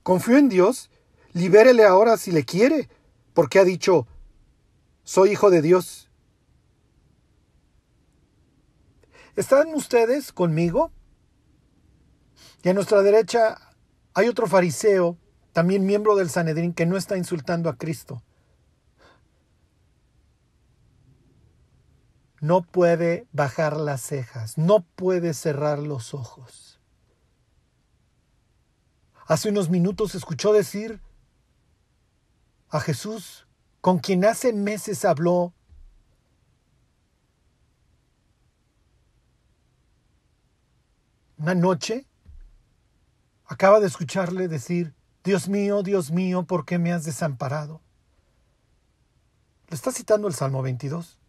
Confío 0.02 0.36
en 0.36 0.48
Dios, 0.48 0.90
libérele 1.32 1.84
ahora 1.84 2.16
si 2.16 2.32
le 2.32 2.44
quiere, 2.44 2.88
porque 3.34 3.58
ha 3.58 3.64
dicho, 3.64 4.06
soy 5.04 5.32
hijo 5.32 5.50
de 5.50 5.62
Dios. 5.62 6.10
¿Están 9.36 9.74
ustedes 9.74 10.32
conmigo? 10.32 10.90
Y 12.62 12.68
a 12.68 12.74
nuestra 12.74 13.02
derecha 13.02 13.58
hay 14.14 14.28
otro 14.28 14.46
fariseo 14.46 15.16
también 15.52 15.86
miembro 15.86 16.16
del 16.16 16.30
Sanedrín, 16.30 16.72
que 16.72 16.86
no 16.86 16.96
está 16.96 17.16
insultando 17.16 17.68
a 17.68 17.76
Cristo. 17.76 18.22
No 22.40 22.62
puede 22.62 23.26
bajar 23.32 23.76
las 23.76 24.00
cejas, 24.00 24.56
no 24.56 24.80
puede 24.80 25.34
cerrar 25.34 25.78
los 25.78 26.14
ojos. 26.14 26.80
Hace 29.26 29.50
unos 29.50 29.68
minutos 29.68 30.14
escuchó 30.14 30.52
decir 30.52 31.00
a 32.70 32.80
Jesús, 32.80 33.46
con 33.80 33.98
quien 33.98 34.24
hace 34.24 34.52
meses 34.52 35.04
habló, 35.04 35.52
una 41.36 41.54
noche, 41.54 42.06
acaba 43.44 43.80
de 43.80 43.86
escucharle 43.86 44.48
decir, 44.48 44.94
Dios 45.22 45.48
mío, 45.48 45.82
Dios 45.82 46.10
mío, 46.10 46.42
¿por 46.44 46.64
qué 46.64 46.78
me 46.78 46.92
has 46.92 47.04
desamparado? 47.04 47.80
Le 49.68 49.76
está 49.76 49.92
citando 49.92 50.26
el 50.26 50.34
Salmo 50.34 50.62
22. 50.62 51.19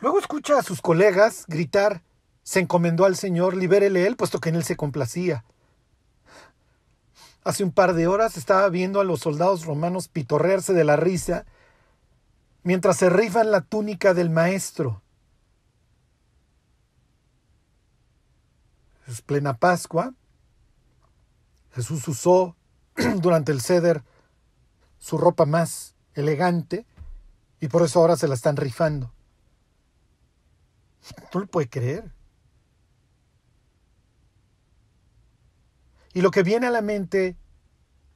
Luego 0.00 0.18
escucha 0.18 0.58
a 0.58 0.62
sus 0.62 0.82
colegas 0.82 1.44
gritar, 1.48 2.02
se 2.42 2.60
encomendó 2.60 3.04
al 3.04 3.16
Señor, 3.16 3.56
libérele 3.56 4.06
él, 4.06 4.16
puesto 4.16 4.40
que 4.40 4.50
en 4.50 4.56
él 4.56 4.64
se 4.64 4.76
complacía. 4.76 5.44
Hace 7.44 7.64
un 7.64 7.72
par 7.72 7.94
de 7.94 8.06
horas 8.06 8.36
estaba 8.36 8.68
viendo 8.68 9.00
a 9.00 9.04
los 9.04 9.20
soldados 9.20 9.64
romanos 9.64 10.08
pitorrearse 10.08 10.72
de 10.72 10.84
la 10.84 10.96
risa 10.96 11.46
mientras 12.62 12.96
se 12.96 13.08
rifan 13.08 13.52
la 13.52 13.60
túnica 13.60 14.12
del 14.12 14.30
maestro. 14.30 15.00
Es 19.06 19.22
plena 19.22 19.56
Pascua. 19.56 20.12
Jesús 21.72 22.08
usó 22.08 22.56
durante 23.18 23.52
el 23.52 23.60
ceder 23.60 24.02
su 24.98 25.16
ropa 25.16 25.46
más 25.46 25.94
elegante 26.14 26.84
y 27.60 27.68
por 27.68 27.82
eso 27.82 28.00
ahora 28.00 28.16
se 28.16 28.26
la 28.26 28.34
están 28.34 28.56
rifando. 28.56 29.12
No 31.32 31.40
lo 31.40 31.46
puede 31.46 31.68
creer. 31.68 32.12
Y 36.12 36.22
lo 36.22 36.30
que 36.30 36.42
viene 36.42 36.66
a 36.66 36.70
la 36.70 36.80
mente 36.80 37.36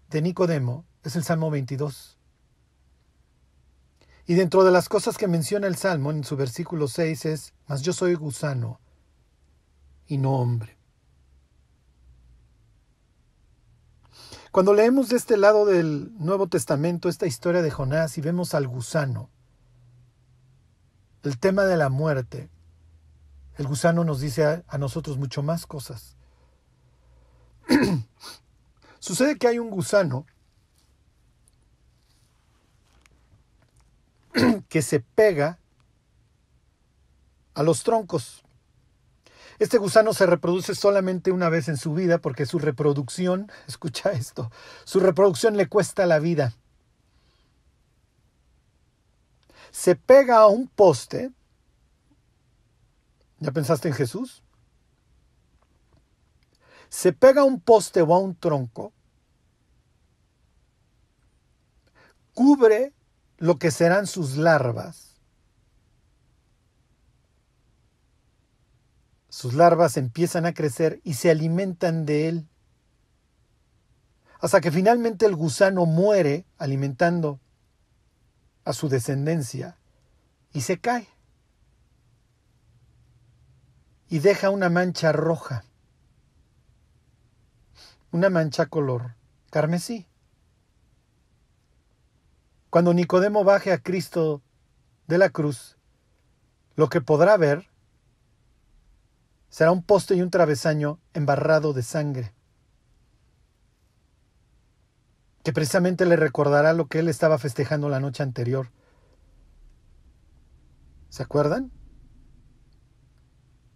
de 0.09 0.23
Nicodemo 0.23 0.87
es 1.03 1.17
el 1.17 1.25
Salmo 1.25 1.51
22. 1.51 2.19
Y 4.27 4.35
dentro 4.35 4.65
de 4.65 4.71
las 4.71 4.89
cosas 4.89 5.19
que 5.19 5.29
menciona 5.29 5.67
el 5.67 5.77
Salmo 5.77 6.11
en 6.11 6.25
su 6.25 6.37
versículo 6.37 6.89
6 6.89 7.25
es, 7.27 7.53
mas 7.67 7.83
yo 7.83 7.93
soy 7.93 8.15
gusano 8.15 8.81
y 10.07 10.19
no 10.19 10.33
hombre. 10.33 10.79
Cuando 14.51 14.75
leemos 14.75 15.09
de 15.09 15.17
este 15.17 15.37
lado 15.37 15.65
del 15.65 16.13
Nuevo 16.19 16.49
Testamento 16.49 17.09
esta 17.09 17.27
historia 17.27 17.63
de 17.63 17.71
Jonás 17.71 18.19
y 18.19 18.21
vemos 18.21 18.55
al 18.55 18.67
gusano, 18.67 19.31
el 21.23 21.39
tema 21.39 21.65
de 21.65 21.77
la 21.77 21.89
muerte, 21.89 22.51
el 23.61 23.67
gusano 23.67 24.05
nos 24.05 24.21
dice 24.21 24.65
a, 24.67 24.79
nosotros 24.79 25.19
mucho 25.19 25.43
más 25.43 25.67
cosas. 25.67 26.17
Sucede 28.99 29.37
que 29.37 29.49
hay 29.49 29.59
un 29.59 29.69
gusano 29.69 30.25
que 34.71 34.81
se 34.81 35.01
pega 35.01 35.59
a 37.53 37.63
los 37.63 37.83
troncos. 37.83 38.43
Este 39.59 39.77
gusano 39.77 40.15
se 40.15 40.25
reproduce 40.25 40.75
solamente 40.75 41.31
una 41.31 41.51
vez 41.51 41.69
en 41.69 41.77
su 41.77 41.93
vida 41.93 42.17
porque 42.17 42.47
su 42.47 42.59
reproducción, 42.59 43.53
escucha 43.69 44.13
esto, 44.13 44.51
su 44.85 45.01
reproducción 45.01 45.59
le 45.59 45.69
cuesta 45.69 46.07
la 46.07 46.19
vida. 46.19 46.55
Se 49.71 49.97
pega 49.97 50.39
a 50.39 50.47
un 50.47 50.67
poste. 50.67 51.31
¿Ya 53.41 53.51
pensaste 53.51 53.89
en 53.89 53.95
Jesús? 53.95 54.43
Se 56.89 57.13
pega 57.13 57.43
a 57.43 57.45
un 57.45 57.61
poste 57.61 58.03
o 58.03 58.15
a 58.15 58.19
un 58.19 58.35
tronco, 58.35 58.93
cubre 62.35 62.93
lo 63.39 63.59
que 63.59 63.71
serán 63.71 64.07
sus 64.07 64.37
larvas 64.37 65.11
Sus 69.31 69.55
larvas 69.55 69.97
empiezan 69.97 70.45
a 70.45 70.53
crecer 70.53 71.01
y 71.03 71.15
se 71.15 71.31
alimentan 71.31 72.05
de 72.05 72.29
él. 72.29 72.49
Hasta 74.41 74.61
que 74.61 74.73
finalmente 74.73 75.25
el 75.25 75.37
gusano 75.37 75.87
muere 75.87 76.45
alimentando 76.59 77.41
a 78.65 78.73
su 78.73 78.89
descendencia 78.89 79.79
y 80.53 80.63
se 80.63 80.79
cae. 80.79 81.09
Y 84.11 84.19
deja 84.19 84.51
una 84.51 84.69
mancha 84.69 85.13
roja. 85.13 85.65
Una 88.13 88.29
mancha 88.29 88.67
color 88.67 89.15
carmesí. 89.51 90.07
Cuando 92.71 92.95
Nicodemo 92.95 93.43
baje 93.45 93.73
a 93.73 93.79
Cristo 93.79 94.43
de 95.09 95.19
la 95.19 95.31
cruz, 95.31 95.77
lo 96.77 96.89
que 96.89 97.01
podrá 97.01 97.37
ver 97.37 97.69
será 99.49 99.73
un 99.73 99.83
poste 99.83 100.15
y 100.15 100.23
un 100.23 100.31
travesaño 100.31 101.01
embarrado 101.13 101.73
de 101.73 101.83
sangre, 101.83 102.33
que 105.43 105.53
precisamente 105.53 106.07
le 106.07 106.15
recordará 106.15 106.73
lo 106.73 106.87
que 106.87 107.01
él 107.01 107.09
estaba 107.09 107.39
festejando 107.39 107.89
la 107.89 107.99
noche 107.99 108.23
anterior. 108.23 108.71
¿Se 111.09 111.25
acuerdan? 111.25 111.73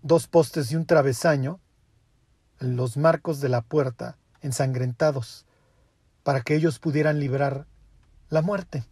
Dos 0.04 0.26
postes 0.28 0.70
y 0.70 0.76
un 0.76 0.84
travesaño 0.84 1.60
los 2.58 2.98
marcos 2.98 3.40
de 3.40 3.48
la 3.48 3.62
puerta 3.62 4.18
ensangrentados, 4.42 5.46
para 6.22 6.42
que 6.42 6.54
ellos 6.54 6.78
pudieran 6.78 7.18
librar 7.18 7.66
la 8.28 8.42
muerte. 8.42 8.84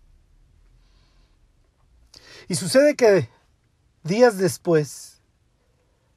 Y 2.48 2.54
sucede 2.54 2.96
que 2.96 3.28
días 4.02 4.38
después, 4.38 5.20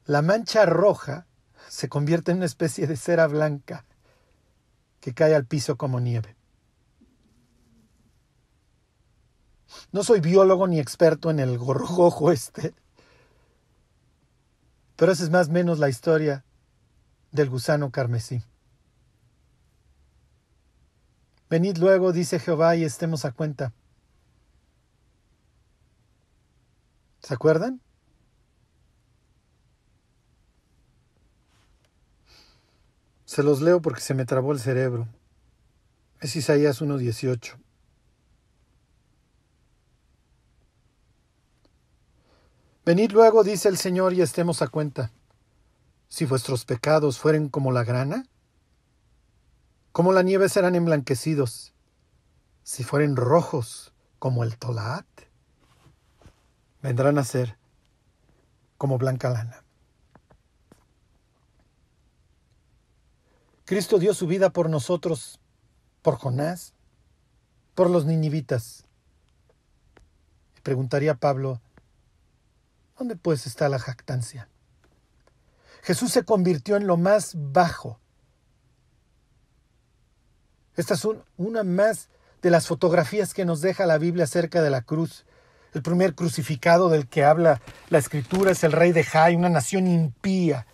la 0.06 0.22
mancha 0.22 0.64
roja 0.64 1.26
se 1.68 1.90
convierte 1.90 2.30
en 2.30 2.38
una 2.38 2.46
especie 2.46 2.86
de 2.86 2.96
cera 2.96 3.26
blanca 3.26 3.84
que 5.00 5.12
cae 5.12 5.34
al 5.34 5.44
piso 5.44 5.76
como 5.76 6.00
nieve. 6.00 6.36
No 9.92 10.02
soy 10.02 10.20
biólogo 10.20 10.66
ni 10.66 10.80
experto 10.80 11.30
en 11.30 11.38
el 11.38 11.58
gorgojo 11.58 12.32
este, 12.32 12.74
pero 14.96 15.12
esa 15.12 15.24
es 15.24 15.30
más 15.30 15.48
o 15.48 15.52
menos 15.52 15.78
la 15.78 15.88
historia 15.88 16.44
del 17.30 17.50
gusano 17.50 17.90
carmesí. 17.90 18.42
Venid 21.48 21.76
luego, 21.78 22.12
dice 22.12 22.40
Jehová, 22.40 22.74
y 22.74 22.84
estemos 22.84 23.24
a 23.24 23.32
cuenta. 23.32 23.72
¿Se 27.20 27.34
acuerdan? 27.34 27.80
Se 33.24 33.42
los 33.42 33.60
leo 33.60 33.82
porque 33.82 34.00
se 34.00 34.14
me 34.14 34.24
trabó 34.24 34.52
el 34.52 34.60
cerebro. 34.60 35.08
Es 36.20 36.34
Isaías 36.36 36.80
1.18. 36.80 37.65
Venid 42.86 43.10
luego, 43.10 43.42
dice 43.42 43.68
el 43.68 43.78
Señor, 43.78 44.12
y 44.12 44.22
estemos 44.22 44.62
a 44.62 44.68
cuenta. 44.68 45.10
Si 46.08 46.24
vuestros 46.24 46.64
pecados 46.64 47.18
fueren 47.18 47.48
como 47.48 47.72
la 47.72 47.82
grana, 47.82 48.28
como 49.90 50.12
la 50.12 50.22
nieve 50.22 50.48
serán 50.48 50.76
emblanquecidos. 50.76 51.74
Si 52.62 52.84
fueren 52.84 53.16
rojos 53.16 53.92
como 54.20 54.44
el 54.44 54.56
tolat, 54.56 55.04
vendrán 56.80 57.18
a 57.18 57.24
ser 57.24 57.58
como 58.78 58.98
blanca 58.98 59.30
lana. 59.30 59.64
Cristo 63.64 63.98
dio 63.98 64.14
su 64.14 64.28
vida 64.28 64.50
por 64.50 64.70
nosotros, 64.70 65.40
por 66.02 66.18
Jonás, 66.18 66.72
por 67.74 67.90
los 67.90 68.04
ninivitas. 68.04 68.84
preguntaría 70.62 71.16
Pablo, 71.16 71.60
¿Dónde 72.98 73.16
pues 73.16 73.46
está 73.46 73.68
la 73.68 73.78
jactancia? 73.78 74.48
Jesús 75.82 76.12
se 76.12 76.24
convirtió 76.24 76.76
en 76.76 76.86
lo 76.86 76.96
más 76.96 77.32
bajo. 77.36 78.00
Esta 80.76 80.94
es 80.94 81.06
una 81.36 81.62
más 81.62 82.08
de 82.42 82.50
las 82.50 82.66
fotografías 82.66 83.34
que 83.34 83.44
nos 83.44 83.60
deja 83.60 83.86
la 83.86 83.98
Biblia 83.98 84.24
acerca 84.24 84.62
de 84.62 84.70
la 84.70 84.82
cruz. 84.82 85.24
El 85.74 85.82
primer 85.82 86.14
crucificado 86.14 86.88
del 86.88 87.06
que 87.06 87.24
habla 87.24 87.60
la 87.90 87.98
escritura 87.98 88.52
es 88.52 88.64
el 88.64 88.72
rey 88.72 88.92
de 88.92 89.04
Jai, 89.04 89.36
una 89.36 89.48
nación 89.48 89.86
impía. 89.86 90.66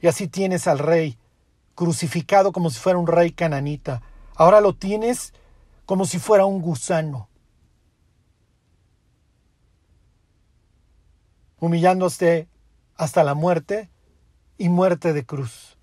Y 0.00 0.06
así 0.06 0.28
tienes 0.28 0.66
al 0.66 0.78
rey 0.78 1.18
crucificado 1.74 2.52
como 2.52 2.70
si 2.70 2.78
fuera 2.78 2.98
un 2.98 3.06
rey 3.06 3.32
cananita. 3.32 4.02
Ahora 4.34 4.60
lo 4.60 4.74
tienes 4.74 5.32
como 5.84 6.06
si 6.06 6.18
fuera 6.18 6.46
un 6.46 6.60
gusano. 6.60 7.28
Humillándose 11.60 12.48
hasta 12.96 13.24
la 13.24 13.34
muerte 13.34 13.90
y 14.58 14.68
muerte 14.68 15.12
de 15.12 15.24
cruz. 15.24 15.76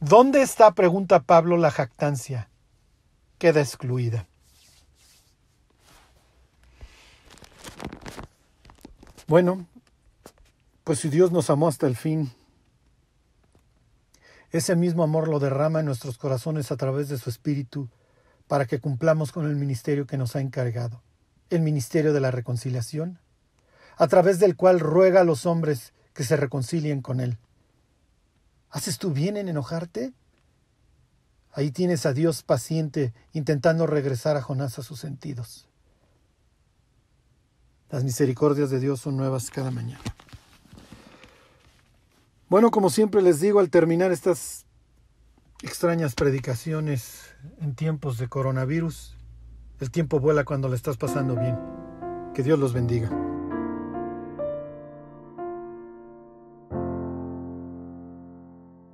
¿Dónde 0.00 0.42
está, 0.42 0.72
pregunta 0.72 1.20
Pablo, 1.20 1.56
la 1.56 1.70
jactancia? 1.70 2.50
Queda 3.38 3.60
excluida. 3.60 4.26
Bueno, 9.28 9.66
pues 10.84 10.98
si 10.98 11.08
Dios 11.08 11.30
nos 11.30 11.48
amó 11.50 11.68
hasta 11.68 11.86
el 11.86 11.96
fin, 11.96 12.32
ese 14.50 14.76
mismo 14.76 15.02
amor 15.02 15.28
lo 15.28 15.38
derrama 15.38 15.80
en 15.80 15.86
nuestros 15.86 16.18
corazones 16.18 16.70
a 16.72 16.76
través 16.76 17.08
de 17.08 17.18
su 17.18 17.30
Espíritu 17.30 17.88
para 18.48 18.66
que 18.66 18.80
cumplamos 18.80 19.32
con 19.32 19.46
el 19.46 19.56
ministerio 19.56 20.06
que 20.06 20.18
nos 20.18 20.36
ha 20.36 20.40
encargado 20.40 21.02
el 21.54 21.62
ministerio 21.62 22.12
de 22.12 22.20
la 22.20 22.30
reconciliación, 22.30 23.18
a 23.96 24.08
través 24.08 24.38
del 24.38 24.56
cual 24.56 24.80
ruega 24.80 25.20
a 25.20 25.24
los 25.24 25.46
hombres 25.46 25.92
que 26.14 26.24
se 26.24 26.36
reconcilien 26.36 27.02
con 27.02 27.20
Él. 27.20 27.38
¿Haces 28.70 28.98
tú 28.98 29.12
bien 29.12 29.36
en 29.36 29.48
enojarte? 29.48 30.12
Ahí 31.52 31.70
tienes 31.70 32.06
a 32.06 32.14
Dios 32.14 32.42
paciente 32.42 33.12
intentando 33.32 33.86
regresar 33.86 34.36
a 34.36 34.42
Jonás 34.42 34.78
a 34.78 34.82
sus 34.82 34.98
sentidos. 34.98 35.68
Las 37.90 38.04
misericordias 38.04 38.70
de 38.70 38.80
Dios 38.80 39.00
son 39.00 39.18
nuevas 39.18 39.50
cada 39.50 39.70
mañana. 39.70 40.02
Bueno, 42.48 42.70
como 42.70 42.88
siempre 42.88 43.20
les 43.20 43.40
digo 43.40 43.60
al 43.60 43.68
terminar 43.68 44.12
estas 44.12 44.64
extrañas 45.62 46.14
predicaciones 46.14 47.34
en 47.60 47.74
tiempos 47.74 48.16
de 48.16 48.28
coronavirus, 48.28 49.16
el 49.82 49.90
tiempo 49.90 50.20
vuela 50.20 50.44
cuando 50.44 50.68
le 50.68 50.76
estás 50.76 50.96
pasando 50.96 51.34
bien. 51.34 51.58
Que 52.34 52.44
Dios 52.44 52.56
los 52.56 52.72
bendiga. 52.72 53.10